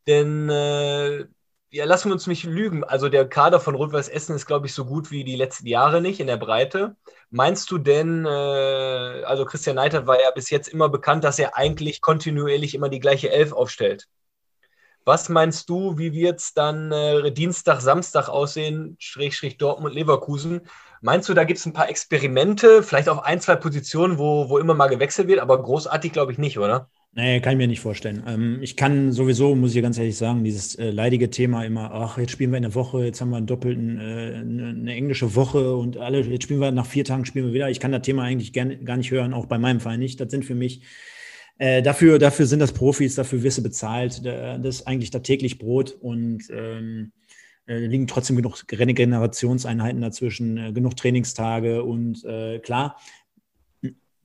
[0.07, 1.25] Denn äh,
[1.75, 2.85] ja, lassen wir uns nicht lügen.
[2.85, 5.99] Also der Kader von Rot-Weiß Essen ist, glaube ich, so gut wie die letzten Jahre
[5.99, 6.95] nicht in der Breite.
[7.31, 11.57] Meinst du denn, äh, also Christian Neidert war ja bis jetzt immer bekannt, dass er
[11.57, 14.07] eigentlich kontinuierlich immer die gleiche Elf aufstellt.
[15.03, 20.61] Was meinst du, wie wird es dann äh, Dienstag, Samstag aussehen, Schrägstrich Dortmund, Leverkusen?
[21.01, 24.59] Meinst du, da gibt es ein paar Experimente, vielleicht auf ein, zwei Positionen, wo, wo
[24.59, 26.89] immer mal gewechselt wird, aber großartig glaube ich nicht, oder?
[27.17, 28.23] Nee, kann ich mir nicht vorstellen.
[28.27, 32.17] Ähm, ich kann sowieso, muss ich ganz ehrlich sagen, dieses äh, leidige Thema immer, ach,
[32.17, 35.77] jetzt spielen wir in der Woche, jetzt haben wir einen doppelten, äh, eine, englische Woche
[35.77, 37.69] und alle, jetzt spielen wir nach vier Tagen spielen wir wieder.
[37.69, 40.19] Ich kann das Thema eigentlich gern, gar nicht hören, auch bei meinem Verein nicht.
[40.19, 40.81] Das sind für mich,
[41.57, 44.25] äh, dafür, dafür sind das Profis, dafür wirst du bezahlt.
[44.25, 47.13] Das ist eigentlich da täglich Brot und ähm,
[47.65, 52.97] äh, liegen trotzdem genug Regenerationseinheiten dazwischen, äh, genug Trainingstage und äh, klar,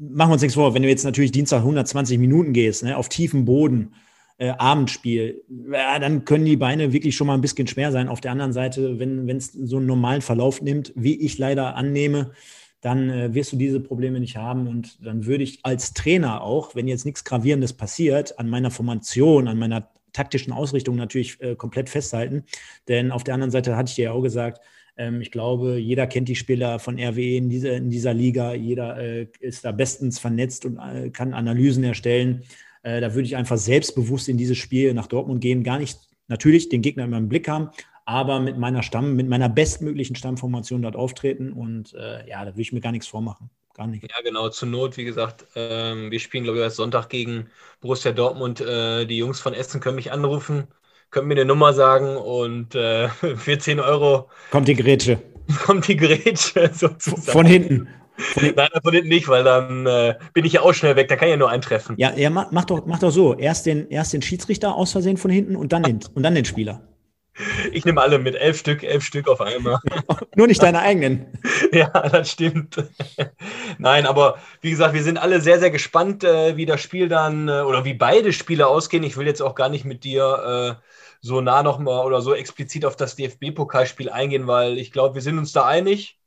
[0.01, 3.09] machen wir uns nichts vor, wenn du jetzt natürlich Dienstag 120 Minuten gehst, ne, auf
[3.09, 3.93] tiefem Boden,
[4.39, 8.09] äh, Abendspiel, ja, dann können die Beine wirklich schon mal ein bisschen schwer sein.
[8.09, 12.33] Auf der anderen Seite, wenn es so einen normalen Verlauf nimmt, wie ich leider annehme,
[12.81, 14.67] dann äh, wirst du diese Probleme nicht haben.
[14.67, 19.47] Und dann würde ich als Trainer auch, wenn jetzt nichts Gravierendes passiert, an meiner Formation,
[19.47, 22.45] an meiner taktischen Ausrichtung natürlich äh, komplett festhalten.
[22.89, 24.63] Denn auf der anderen Seite hatte ich dir ja auch gesagt,
[24.97, 28.55] ich glaube, jeder kennt die Spieler von RWE in dieser, in dieser Liga.
[28.55, 32.43] Jeder äh, ist da bestens vernetzt und äh, kann Analysen erstellen.
[32.83, 35.65] Äh, da würde ich einfach selbstbewusst in dieses Spiel nach Dortmund gehen.
[35.65, 35.99] Gar nicht
[36.29, 37.71] natürlich den Gegner immer im Blick haben,
[38.05, 41.53] aber mit meiner Stamm, mit meiner bestmöglichen Stammformation dort auftreten.
[41.53, 43.51] Und ja, da würde ich mir gar nichts vormachen.
[43.75, 44.03] Gar nicht.
[44.03, 44.49] Ja, genau.
[44.49, 47.47] Zur Not, wie gesagt, ähm, wir spielen, glaube ich, erst Sonntag gegen
[47.81, 48.61] Borussia Dortmund.
[48.61, 50.69] Die Jungs von Essen können mich anrufen
[51.11, 54.29] könnt mir eine Nummer sagen und äh, für 10 Euro.
[54.51, 55.19] Kommt die Grätsche.
[55.65, 57.23] Kommt die Grätsche sozusagen.
[57.23, 57.89] Von hinten.
[58.17, 58.57] Von hinten.
[58.57, 61.29] Nein, von hinten nicht, weil dann äh, bin ich ja auch schnell weg, da kann
[61.29, 61.97] ich ja nur eintreffen.
[61.99, 63.35] Ja, ja mach, mach, doch, mach doch so.
[63.35, 66.45] Erst den, erst den Schiedsrichter aus Versehen von hinten und dann den, und dann den
[66.45, 66.83] Spieler.
[67.73, 69.79] Ich nehme alle mit elf Stück, elf Stück auf einmal.
[70.37, 71.27] Nur nicht deine eigenen.
[71.73, 72.77] Ja, das stimmt.
[73.79, 77.49] Nein, aber wie gesagt, wir sind alle sehr, sehr gespannt, äh, wie das Spiel dann
[77.49, 79.05] äh, oder wie beide Spiele ausgehen.
[79.05, 82.85] Ich will jetzt auch gar nicht mit dir äh, so nah nochmal oder so explizit
[82.85, 86.19] auf das DFB-Pokalspiel eingehen, weil ich glaube, wir sind uns da einig.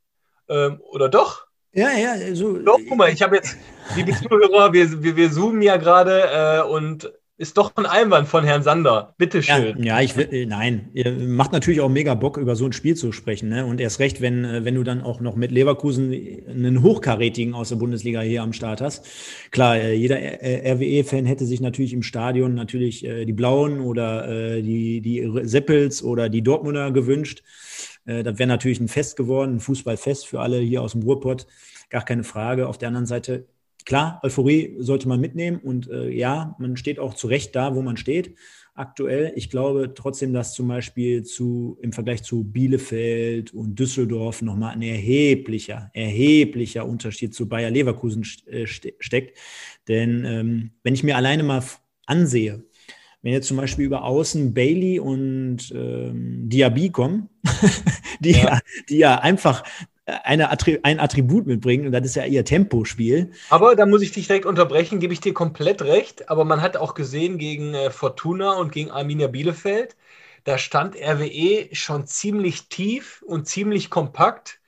[0.49, 1.47] Ähm, oder doch?
[1.71, 2.57] Ja, ja, so.
[2.59, 3.57] Doch, guck mal, ich habe jetzt,
[3.95, 8.43] liebe Zuhörer, wir, wir, wir zoomen ja gerade äh, und ist doch ein Einwand von
[8.43, 9.15] Herrn Sander.
[9.17, 9.75] Bitteschön.
[9.79, 10.91] Ja, ja, ich will, äh, nein,
[11.27, 13.49] macht natürlich auch mega Bock, über so ein Spiel zu sprechen.
[13.49, 13.65] Ne?
[13.65, 16.13] Und erst recht, wenn, äh, wenn du dann auch noch mit Leverkusen
[16.47, 19.07] einen Hochkarätigen aus der Bundesliga hier am Start hast.
[19.49, 25.29] Klar, äh, jeder RWE-Fan hätte sich natürlich im Stadion natürlich die Blauen oder die, die
[25.43, 27.43] Seppels oder die Dortmunder gewünscht.
[28.05, 31.47] Das wäre natürlich ein Fest geworden, ein Fußballfest für alle hier aus dem Ruhrpott.
[31.89, 32.67] Gar keine Frage.
[32.67, 33.45] Auf der anderen Seite
[33.85, 37.81] klar, Euphorie sollte man mitnehmen und äh, ja, man steht auch zu Recht da, wo
[37.81, 38.35] man steht
[38.75, 39.33] aktuell.
[39.35, 44.81] Ich glaube trotzdem, dass zum Beispiel zu, im Vergleich zu Bielefeld und Düsseldorf nochmal ein
[44.81, 49.37] erheblicher, erheblicher Unterschied zu Bayer Leverkusen äh, steckt.
[49.87, 51.63] Denn ähm, wenn ich mir alleine mal
[52.05, 52.63] ansehe,
[53.21, 57.29] wenn jetzt zum Beispiel über Außen Bailey und ähm, Diaby kommen,
[58.19, 58.43] die, ja.
[58.43, 58.59] ja.
[58.89, 59.63] die ja einfach
[60.05, 60.49] eine
[60.83, 63.31] ein Attribut mitbringen und das ist ja ihr Tempospiel.
[63.49, 66.29] Aber da muss ich dich direkt unterbrechen, gebe ich dir komplett recht.
[66.29, 69.95] Aber man hat auch gesehen gegen äh, Fortuna und gegen Arminia Bielefeld,
[70.43, 74.59] da stand RWE schon ziemlich tief und ziemlich kompakt,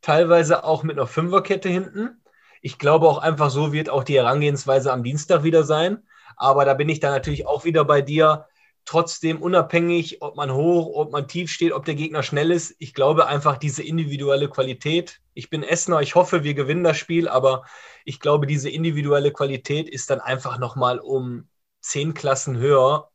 [0.00, 2.20] teilweise auch mit einer Fünferkette hinten.
[2.62, 6.04] Ich glaube auch einfach so wird auch die Herangehensweise am Dienstag wieder sein.
[6.36, 8.46] Aber da bin ich dann natürlich auch wieder bei dir
[8.84, 12.74] trotzdem unabhängig, ob man hoch, ob man tief steht, ob der Gegner schnell ist.
[12.78, 15.20] Ich glaube einfach diese individuelle Qualität.
[15.34, 17.64] Ich bin Essener, ich hoffe, wir gewinnen das Spiel, aber
[18.04, 21.48] ich glaube, diese individuelle Qualität ist dann einfach nochmal um
[21.80, 23.10] zehn Klassen höher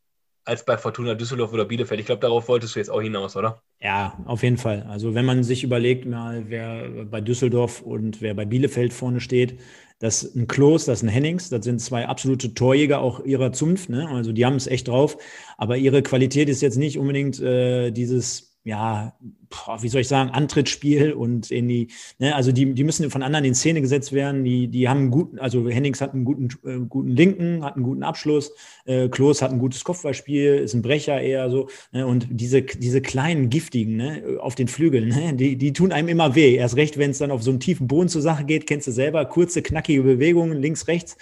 [0.46, 2.00] als bei Fortuna Düsseldorf oder Bielefeld.
[2.00, 3.62] Ich glaube, darauf wolltest du jetzt auch hinaus, oder?
[3.80, 4.86] Ja, auf jeden Fall.
[4.90, 9.60] Also wenn man sich überlegt, mal wer bei Düsseldorf und wer bei Bielefeld vorne steht,
[10.00, 13.52] das ist ein Klos, das ist ein Hennings, das sind zwei absolute Torjäger auch ihrer
[13.52, 13.90] Zunft.
[13.90, 14.08] Ne?
[14.10, 15.18] Also die haben es echt drauf.
[15.58, 19.14] Aber ihre Qualität ist jetzt nicht unbedingt äh, dieses ja,
[19.82, 21.88] wie soll ich sagen, Antrittsspiel und in die,
[22.20, 24.44] ne, also die, die müssen von anderen in Szene gesetzt werden.
[24.44, 27.84] Die, die haben einen guten, also Hennings hat einen guten, äh, guten Linken, hat einen
[27.84, 28.54] guten Abschluss,
[28.86, 31.68] äh, Klos hat ein gutes Kopfballspiel, ist ein Brecher eher so.
[31.92, 36.08] Ne, und diese, diese kleinen Giftigen ne, auf den Flügeln, ne, die, die tun einem
[36.08, 36.56] immer weh.
[36.56, 38.92] Erst recht, wenn es dann auf so einen tiefen Boden zur Sache geht, kennst du
[38.92, 41.18] selber, kurze, knackige Bewegungen, links, rechts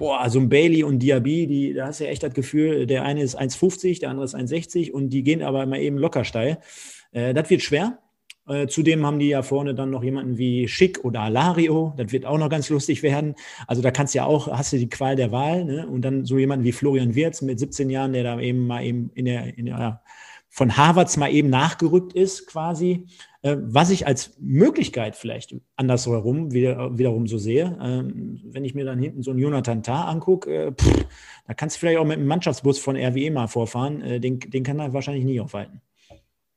[0.00, 3.04] boah, so ein Bailey und Diaby, die, da hast du ja echt das Gefühl, der
[3.04, 6.58] eine ist 1,50, der andere ist 1,60 und die gehen aber immer eben locker steil.
[7.12, 7.98] Äh, das wird schwer.
[8.48, 11.92] Äh, zudem haben die ja vorne dann noch jemanden wie Schick oder Alario.
[11.98, 13.34] Das wird auch noch ganz lustig werden.
[13.66, 15.66] Also da kannst du ja auch, hast du die Qual der Wahl.
[15.66, 15.86] Ne?
[15.86, 19.10] Und dann so jemanden wie Florian Wirz mit 17 Jahren, der da eben mal eben
[19.14, 20.00] in der, in der
[20.48, 23.06] von Harvards mal eben nachgerückt ist, quasi.
[23.42, 28.84] Äh, was ich als Möglichkeit vielleicht andersherum wieder, wiederum so sehe, ähm, wenn ich mir
[28.84, 30.72] dann hinten so einen Jonathan Tah angucke, äh,
[31.46, 34.02] da kannst du vielleicht auch mit einem Mannschaftsbus von RWE mal vorfahren.
[34.02, 35.80] Äh, den, den kann er wahrscheinlich nie aufhalten.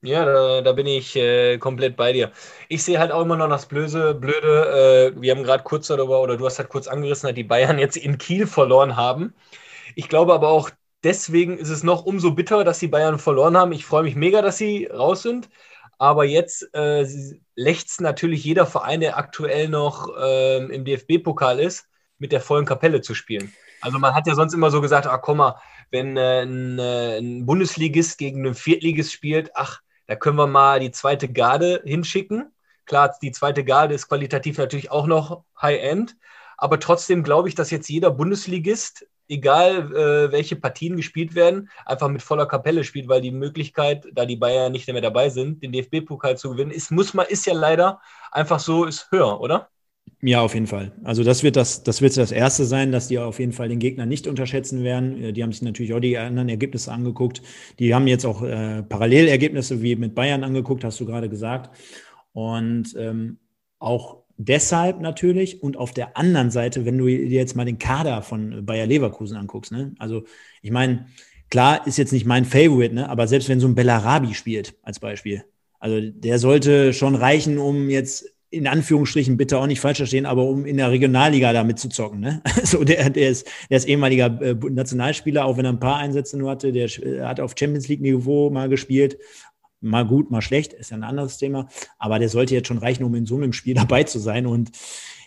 [0.06, 2.34] Ja, da, da bin ich äh, komplett bei dir.
[2.68, 5.14] Ich sehe halt auch immer noch das Blöde, Blöde.
[5.16, 7.80] Äh, wir haben gerade kurz darüber, oder du hast halt kurz angerissen, dass die Bayern
[7.80, 9.34] jetzt in Kiel verloren haben.
[9.96, 10.70] Ich glaube aber auch,
[11.04, 13.72] deswegen ist es noch umso bitter, dass die Bayern verloren haben.
[13.72, 15.50] Ich freue mich mega, dass sie raus sind.
[15.98, 17.06] Aber jetzt äh,
[17.56, 23.02] lechzt natürlich jeder Verein, der aktuell noch äh, im DFB-Pokal ist, mit der vollen Kapelle
[23.02, 23.54] zu spielen.
[23.82, 25.60] Also man hat ja sonst immer so gesagt, ach komm mal,
[25.92, 30.80] wenn äh, ein, äh, ein, Bundesligist gegen einen Viertligist spielt, ach, da können wir mal
[30.80, 32.52] die zweite Garde hinschicken.
[32.86, 36.16] Klar, die zweite Garde ist qualitativ natürlich auch noch High-End,
[36.58, 42.10] aber trotzdem glaube ich, dass jetzt jeder Bundesligist egal äh, welche Partien gespielt werden, einfach
[42.10, 45.72] mit voller Kapelle spielt, weil die Möglichkeit, da die Bayern nicht mehr dabei sind, den
[45.72, 48.00] DFB-Pokal zu gewinnen, ist, muss man, ist ja leider
[48.32, 49.70] einfach so, ist höher, oder?
[50.22, 50.94] Ja, auf jeden Fall.
[51.04, 53.80] Also das wird das, das wird das erste sein, dass die auf jeden Fall den
[53.80, 55.22] Gegner nicht unterschätzen werden.
[55.22, 57.42] Äh, die haben sich natürlich auch die anderen Ergebnisse angeguckt.
[57.80, 61.76] Die haben jetzt auch äh, Parallelergebnisse wie mit Bayern angeguckt, hast du gerade gesagt.
[62.32, 63.40] Und ähm,
[63.80, 68.22] auch deshalb natürlich und auf der anderen Seite, wenn du dir jetzt mal den Kader
[68.22, 69.94] von Bayer Leverkusen anguckst, ne?
[70.00, 70.24] also
[70.62, 71.08] ich meine,
[71.50, 73.10] klar ist jetzt nicht mein Favorite, ne?
[73.10, 75.44] aber selbst wenn so ein Bellarabi spielt als Beispiel,
[75.80, 80.44] also der sollte schon reichen, um jetzt in Anführungsstrichen bitte auch nicht falsch verstehen, aber
[80.46, 82.20] um in der Regionalliga da mitzuzocken.
[82.20, 82.42] Ne?
[82.56, 86.38] Also der, der, ist, der ist ehemaliger äh, Nationalspieler, auch wenn er ein paar Einsätze
[86.38, 89.18] nur hatte, der äh, hat auf Champions League-Niveau mal gespielt,
[89.84, 91.68] mal gut, mal schlecht, ist ja ein anderes Thema.
[92.00, 94.46] Aber der sollte jetzt schon reichen, um in so einem Spiel dabei zu sein.
[94.48, 94.72] Und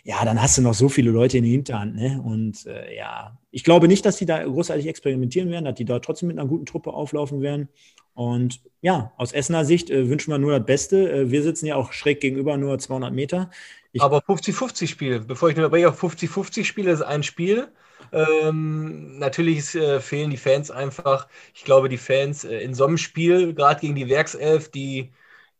[0.03, 1.95] ja, dann hast du noch so viele Leute in der Hinterhand.
[1.95, 2.21] Ne?
[2.23, 5.99] Und äh, ja, ich glaube nicht, dass die da großartig experimentieren werden, dass die da
[5.99, 7.69] trotzdem mit einer guten Truppe auflaufen werden.
[8.13, 11.11] Und ja, aus Essener Sicht äh, wünschen wir nur das Beste.
[11.11, 13.51] Äh, wir sitzen ja auch schräg gegenüber, nur 200 Meter.
[13.91, 17.67] Ich Aber 50-50-Spiel, bevor ich nur dabei auf 50-50-Spiele ist ein Spiel.
[18.11, 21.27] Ähm, natürlich äh, fehlen die Fans einfach.
[21.53, 25.11] Ich glaube, die Fans äh, in so einem Spiel, gerade gegen die Werkself, die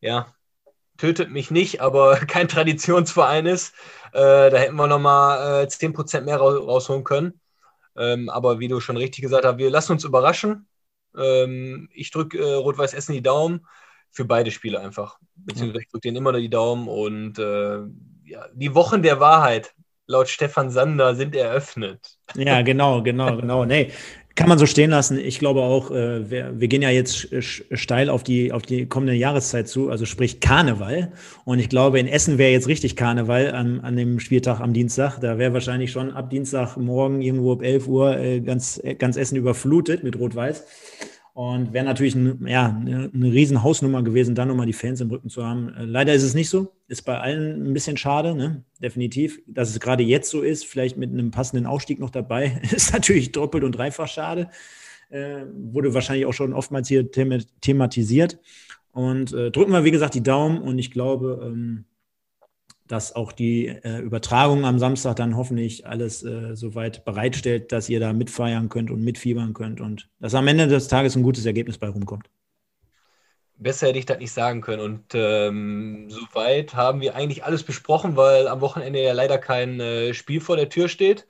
[0.02, 0.34] ja
[0.98, 3.74] tötet mich nicht, aber kein Traditionsverein ist,
[4.14, 7.40] äh, da hätten wir nochmal äh, 10% mehr rausholen können.
[7.96, 10.68] Ähm, aber wie du schon richtig gesagt hast, wir lassen uns überraschen.
[11.18, 13.68] Ähm, ich drücke äh, Rot-Weiß Essen die Daumen
[14.12, 15.20] für beide Spiele einfach.
[15.36, 17.80] Beziehungsweise ich drücke denen immer die Daumen und äh,
[18.26, 19.74] ja, die Wochen der Wahrheit
[20.08, 22.18] laut Stefan Sander sind eröffnet.
[22.36, 23.66] Ja, genau, genau, genau.
[23.66, 23.92] Nee,
[24.38, 25.18] kann man so stehen lassen.
[25.18, 29.14] Ich glaube auch, äh, wir, wir, gehen ja jetzt steil auf die, auf die kommende
[29.14, 31.12] Jahreszeit zu, also sprich Karneval.
[31.44, 35.20] Und ich glaube, in Essen wäre jetzt richtig Karneval an, an dem Spieltag am Dienstag.
[35.20, 40.04] Da wäre wahrscheinlich schon ab Dienstagmorgen irgendwo ab 11 Uhr äh, ganz, ganz Essen überflutet
[40.04, 40.66] mit Rot-Weiß.
[41.38, 45.12] Und wäre natürlich ein, ja, eine, eine riesen Hausnummer gewesen, da nochmal die Fans im
[45.12, 45.72] Rücken zu haben.
[45.76, 46.74] Äh, leider ist es nicht so.
[46.88, 48.64] Ist bei allen ein bisschen schade, ne?
[48.82, 49.40] definitiv.
[49.46, 53.34] Dass es gerade jetzt so ist, vielleicht mit einem passenden Aufstieg noch dabei, ist natürlich
[53.34, 54.50] doppelt und dreifach schade.
[55.12, 58.40] Äh, wurde wahrscheinlich auch schon oftmals hier thematisiert.
[58.92, 60.60] Und äh, drücken wir, wie gesagt, die Daumen.
[60.60, 61.86] Und ich glaube, ähm,
[62.88, 68.00] dass auch die äh, Übertragung am Samstag dann hoffentlich alles äh, soweit bereitstellt, dass ihr
[68.00, 71.78] da mitfeiern könnt und mitfiebern könnt und dass am Ende des Tages ein gutes Ergebnis
[71.78, 72.30] bei rumkommt.
[73.60, 74.82] Besser hätte ich das nicht sagen können.
[74.82, 80.14] Und ähm, soweit haben wir eigentlich alles besprochen, weil am Wochenende ja leider kein äh,
[80.14, 81.26] Spiel vor der Tür steht.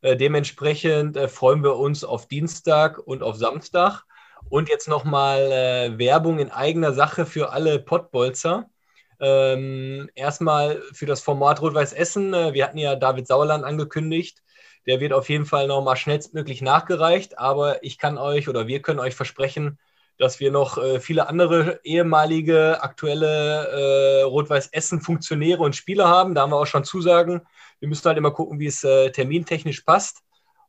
[0.00, 4.04] Äh, dementsprechend äh, freuen wir uns auf Dienstag und auf Samstag.
[4.48, 8.70] Und jetzt nochmal äh, Werbung in eigener Sache für alle Pottbolzer.
[9.20, 12.34] Ähm, erstmal für das Format Rot-Weiß Essen.
[12.34, 14.42] Äh, wir hatten ja David Sauerland angekündigt.
[14.86, 17.38] Der wird auf jeden Fall nochmal schnellstmöglich nachgereicht.
[17.38, 19.78] Aber ich kann euch oder wir können euch versprechen,
[20.18, 26.34] dass wir noch äh, viele andere ehemalige, aktuelle äh, Rot-Weiß Essen-Funktionäre und Spieler haben.
[26.34, 27.42] Da haben wir auch schon Zusagen.
[27.80, 30.22] Wir müssen halt immer gucken, wie es äh, termintechnisch passt.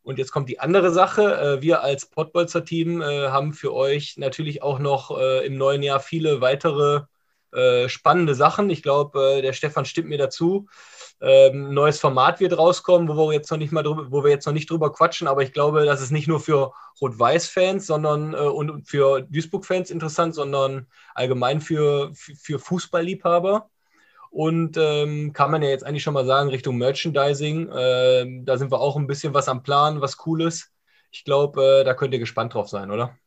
[0.04, 1.58] Und jetzt kommt die andere Sache.
[1.58, 6.00] Äh, wir als Pottbolzer Team äh, haben für euch natürlich auch noch im neuen Jahr
[6.00, 7.02] viele weitere
[7.54, 8.70] äh, spannende Sachen.
[8.70, 10.68] Ich glaube, äh, der Stefan stimmt mir dazu.
[11.20, 14.46] Ähm, neues Format wird rauskommen, wo wir jetzt noch nicht mal drüber, wo wir jetzt
[14.46, 18.38] noch nicht drüber quatschen, aber ich glaube, das ist nicht nur für Rot-Weiß-Fans, sondern äh,
[18.38, 23.70] und für Duisburg-Fans interessant, sondern allgemein für, für Fußballliebhaber.
[24.30, 28.72] Und ähm, kann man ja jetzt eigentlich schon mal sagen, Richtung Merchandising, äh, da sind
[28.72, 30.72] wir auch ein bisschen was am Plan, was Cooles.
[31.12, 33.18] Ich glaube, äh, da könnt ihr gespannt drauf sein, oder?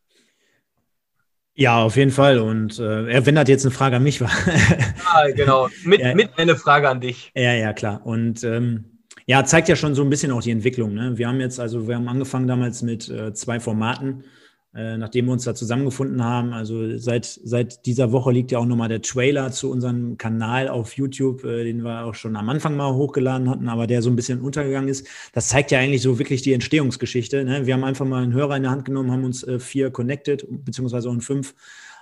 [1.60, 2.38] Ja, auf jeden Fall.
[2.38, 4.30] Und äh, wenn das jetzt eine Frage an mich war.
[4.46, 5.68] ja, genau.
[5.84, 7.32] Mit, ja, mit eine Frage an dich.
[7.34, 8.00] Ja, ja, klar.
[8.06, 8.86] Und ähm,
[9.26, 10.94] ja, zeigt ja schon so ein bisschen auch die Entwicklung.
[10.94, 11.18] Ne?
[11.18, 14.24] Wir haben jetzt, also wir haben angefangen damals mit äh, zwei Formaten.
[14.72, 16.52] Äh, nachdem wir uns da zusammengefunden haben.
[16.52, 20.92] Also seit, seit dieser Woche liegt ja auch nochmal der Trailer zu unserem Kanal auf
[20.92, 24.14] YouTube, äh, den wir auch schon am Anfang mal hochgeladen hatten, aber der so ein
[24.14, 25.08] bisschen untergegangen ist.
[25.32, 27.42] Das zeigt ja eigentlich so wirklich die Entstehungsgeschichte.
[27.42, 27.66] Ne?
[27.66, 30.46] Wir haben einfach mal einen Hörer in der Hand genommen, haben uns äh, vier connected,
[30.48, 31.56] beziehungsweise auch fünf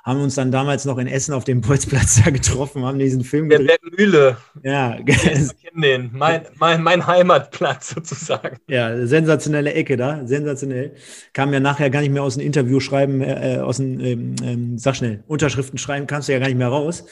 [0.08, 3.50] haben uns dann damals noch in Essen auf dem Bolzplatz da getroffen, haben diesen Film
[3.50, 3.80] Der gedreht.
[3.96, 4.38] Mühle.
[4.62, 5.50] Ja, ich kenne
[5.82, 6.10] den.
[6.14, 8.56] Mein, mein, mein Heimatplatz sozusagen.
[8.68, 10.94] Ja, sensationelle Ecke da, sensationell.
[11.34, 14.78] Kam ja nachher gar nicht mehr aus dem Interview schreiben, äh, aus dem, ähm, ähm,
[14.78, 17.04] sag schnell, Unterschriften schreiben, kannst du ja gar nicht mehr raus.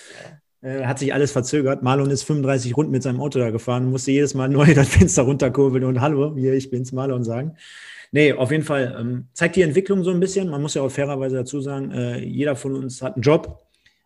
[0.63, 1.83] Äh, hat sich alles verzögert.
[1.83, 5.25] Marlon ist 35 Runden mit seinem Auto da gefahren, musste jedes Mal neu das Fenster
[5.25, 7.57] runterkurbeln und Hallo, hier, ich bin's, Marlon sagen.
[8.13, 10.49] Nee, auf jeden Fall ähm, zeigt die Entwicklung so ein bisschen.
[10.49, 13.63] Man muss ja auch fairerweise dazu sagen, äh, jeder von uns hat einen Job.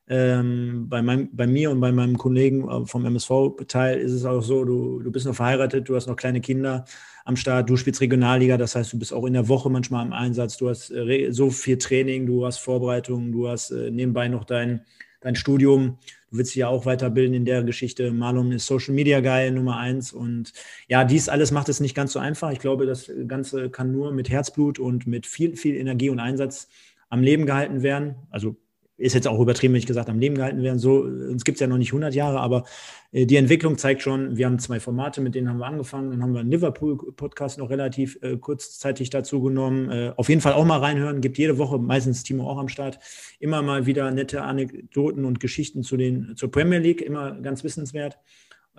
[0.08, 4.40] Ähm, bei, meinem, bei mir und bei meinem Kollegen äh, vom MSV-Teil ist es auch
[4.40, 6.84] so, du, du bist noch verheiratet, du hast noch kleine Kinder
[7.24, 10.12] am Start, du spielst Regionalliga, das heißt, du bist auch in der Woche manchmal im
[10.12, 14.42] Einsatz, du hast äh, so viel Training, du hast Vorbereitungen, du hast äh, nebenbei noch
[14.42, 14.80] dein,
[15.20, 15.98] dein Studium.
[16.30, 18.12] Du willst dich ja auch weiterbilden in der Geschichte.
[18.12, 20.12] Marlon ist Social Media Guy Nummer eins.
[20.12, 20.52] Und
[20.86, 22.52] ja, dies alles macht es nicht ganz so einfach.
[22.52, 26.68] Ich glaube, das Ganze kann nur mit Herzblut und mit viel, viel Energie und Einsatz
[27.08, 28.14] am Leben gehalten werden.
[28.30, 28.56] Also
[29.00, 30.78] ist jetzt auch übertrieben, wenn ich gesagt am Leben gehalten werden.
[30.78, 32.64] So, uns gibt es ja noch nicht 100 Jahre, aber
[33.12, 36.10] äh, die Entwicklung zeigt schon, wir haben zwei Formate, mit denen haben wir angefangen.
[36.10, 39.90] Dann haben wir einen Liverpool-Podcast noch relativ äh, kurzzeitig dazu genommen.
[39.90, 41.20] Äh, auf jeden Fall auch mal reinhören.
[41.20, 42.98] Gibt jede Woche, meistens Timo auch am Start,
[43.38, 48.18] immer mal wieder nette Anekdoten und Geschichten zu den, zur Premier League, immer ganz wissenswert.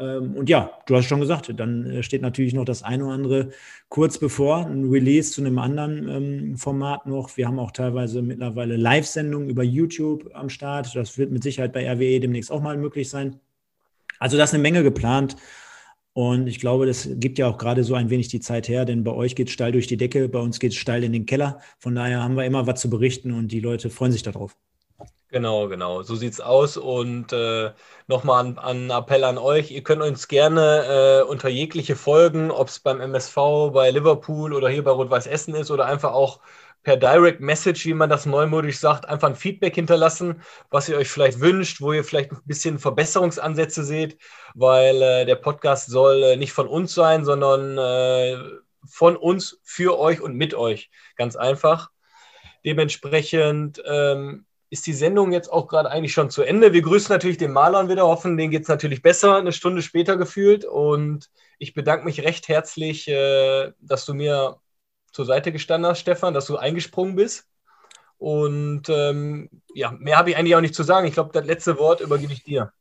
[0.02, 3.14] Ähm, und ja, du hast schon gesagt, dann äh, steht natürlich noch das eine oder
[3.14, 3.50] andere
[3.90, 7.38] kurz bevor, ein Release zu einem anderen ähm, Format noch.
[7.38, 10.96] Wir haben auch teilweise mittlerweile Live-Sendungen über YouTube am Start.
[10.96, 13.40] Das wird mit Sicherheit bei RWE demnächst auch mal möglich sein.
[14.20, 15.38] Also da ist eine Menge geplant.
[16.14, 19.04] Und ich glaube, das gibt ja auch gerade so ein wenig die Zeit her, denn
[19.04, 21.26] bei euch geht es steil durch die Decke, bei uns geht es steil in den
[21.26, 21.62] Keller.
[21.80, 24.58] Von daher haben wir immer was zu berichten und die Leute freuen sich darauf.
[25.32, 26.04] Genau, genau.
[26.04, 26.76] So sieht es aus.
[26.76, 27.72] Und äh,
[28.08, 29.72] nochmal an, an Appell an euch.
[29.72, 34.68] Ihr könnt uns gerne äh, unter jegliche Folgen, ob es beim MSV, bei Liverpool oder
[34.70, 36.42] hier bei Rot-Weiß Essen ist oder einfach auch
[36.84, 41.10] per Direct Message, wie man das neumodisch sagt, einfach ein Feedback hinterlassen, was ihr euch
[41.10, 44.18] vielleicht wünscht, wo ihr vielleicht ein bisschen Verbesserungsansätze seht,
[44.56, 48.38] weil äh, der Podcast soll äh, nicht von uns sein, sondern äh,
[48.86, 50.90] von uns für euch und mit euch.
[51.16, 51.90] Ganz einfach.
[52.66, 56.72] Dementsprechend ähm, ist die Sendung jetzt auch gerade eigentlich schon zu Ende.
[56.72, 60.16] Wir grüßen natürlich den Malern wieder, hoffen, denen geht es natürlich besser, eine Stunde später
[60.16, 60.64] gefühlt.
[60.64, 61.30] Und
[61.60, 64.62] ich bedanke mich recht herzlich, äh, dass du mir
[65.12, 67.50] zur Seite gestanden hast, Stefan, dass du eingesprungen bist.
[68.18, 71.06] Und ähm, ja, mehr habe ich eigentlich auch nicht zu sagen.
[71.06, 72.72] Ich glaube, das letzte Wort übergebe ich dir.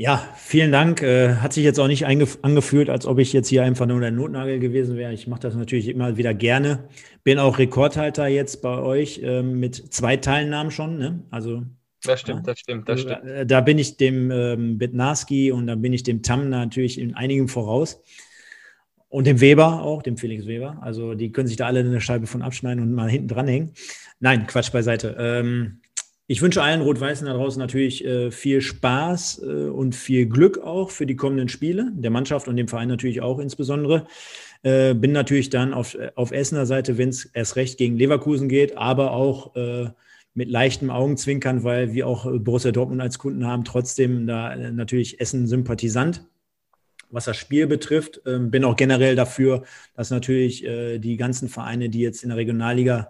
[0.00, 1.02] Ja, vielen Dank.
[1.02, 4.12] Äh, hat sich jetzt auch nicht angefühlt, als ob ich jetzt hier einfach nur der
[4.12, 5.12] Notnagel gewesen wäre.
[5.12, 6.84] Ich mache das natürlich immer wieder gerne.
[7.24, 10.98] Bin auch Rekordhalter jetzt bei euch äh, mit zwei Teilnahmen schon.
[10.98, 11.24] Ne?
[11.30, 11.64] Also
[12.04, 13.24] das stimmt, das stimmt, das stimmt.
[13.24, 17.16] Äh, da bin ich dem ähm, Bednarski und dann bin ich dem Tam natürlich in
[17.16, 18.00] einigem voraus.
[19.08, 20.78] Und dem Weber auch, dem Felix Weber.
[20.80, 23.72] Also die können sich da alle eine Scheibe von abschneiden und mal hinten dranhängen.
[24.20, 25.16] Nein, Quatsch beiseite.
[25.18, 25.80] Ähm,
[26.30, 30.90] ich wünsche allen Rot-Weißen da draußen natürlich äh, viel Spaß äh, und viel Glück auch
[30.90, 34.06] für die kommenden Spiele, der Mannschaft und dem Verein natürlich auch insbesondere.
[34.62, 38.76] Äh, bin natürlich dann auf, auf Essener Seite, wenn es erst recht gegen Leverkusen geht,
[38.76, 39.88] aber auch äh,
[40.34, 45.20] mit leichtem Augenzwinkern, weil wir auch Borussia Dortmund als Kunden haben, trotzdem da äh, natürlich
[45.20, 46.26] Essen-Sympathisant.
[47.10, 49.64] Was das Spiel betrifft, ähm, bin auch generell dafür,
[49.94, 53.08] dass natürlich äh, die ganzen Vereine, die jetzt in der Regionalliga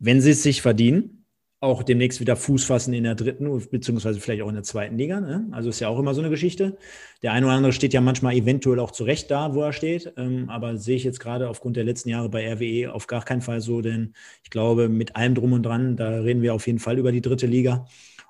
[0.00, 1.19] wenn sie es sich verdienen,
[1.62, 5.20] auch demnächst wieder Fuß fassen in der dritten, beziehungsweise vielleicht auch in der zweiten Liga.
[5.20, 5.46] Ne?
[5.52, 6.78] Also ist ja auch immer so eine Geschichte.
[7.22, 10.14] Der eine oder andere steht ja manchmal eventuell auch zurecht da, wo er steht.
[10.16, 13.42] Ähm, aber sehe ich jetzt gerade aufgrund der letzten Jahre bei RWE auf gar keinen
[13.42, 16.78] Fall so, denn ich glaube, mit allem drum und dran, da reden wir auf jeden
[16.78, 17.86] Fall über die dritte Liga.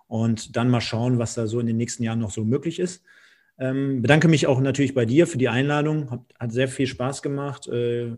[0.09, 3.05] Und dann mal schauen, was da so in den nächsten Jahren noch so möglich ist.
[3.61, 6.11] Ähm, bedanke mich auch natürlich bei dir für die Einladung.
[6.11, 7.68] Hat, hat sehr viel Spaß gemacht.
[7.68, 8.16] Äh,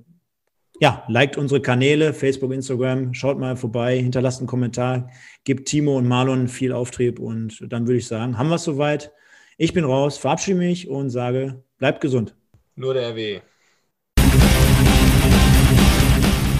[0.80, 5.10] ja, liked unsere Kanäle, Facebook, Instagram, schaut mal vorbei, hinterlasst einen Kommentar,
[5.44, 9.12] gebt Timo und Marlon viel Auftrieb und dann würde ich sagen, haben wir es soweit.
[9.58, 12.34] Ich bin raus, verabschiede mich und sage, bleibt gesund.
[12.74, 13.40] Nur der RW.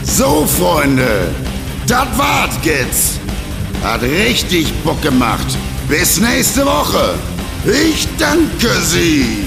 [0.02, 1.30] So, Freunde,
[1.86, 3.20] das war's jetzt.
[3.82, 5.56] Hat richtig Bock gemacht.
[5.88, 7.14] Bis nächste Woche.
[7.64, 9.44] Ich danke Sie.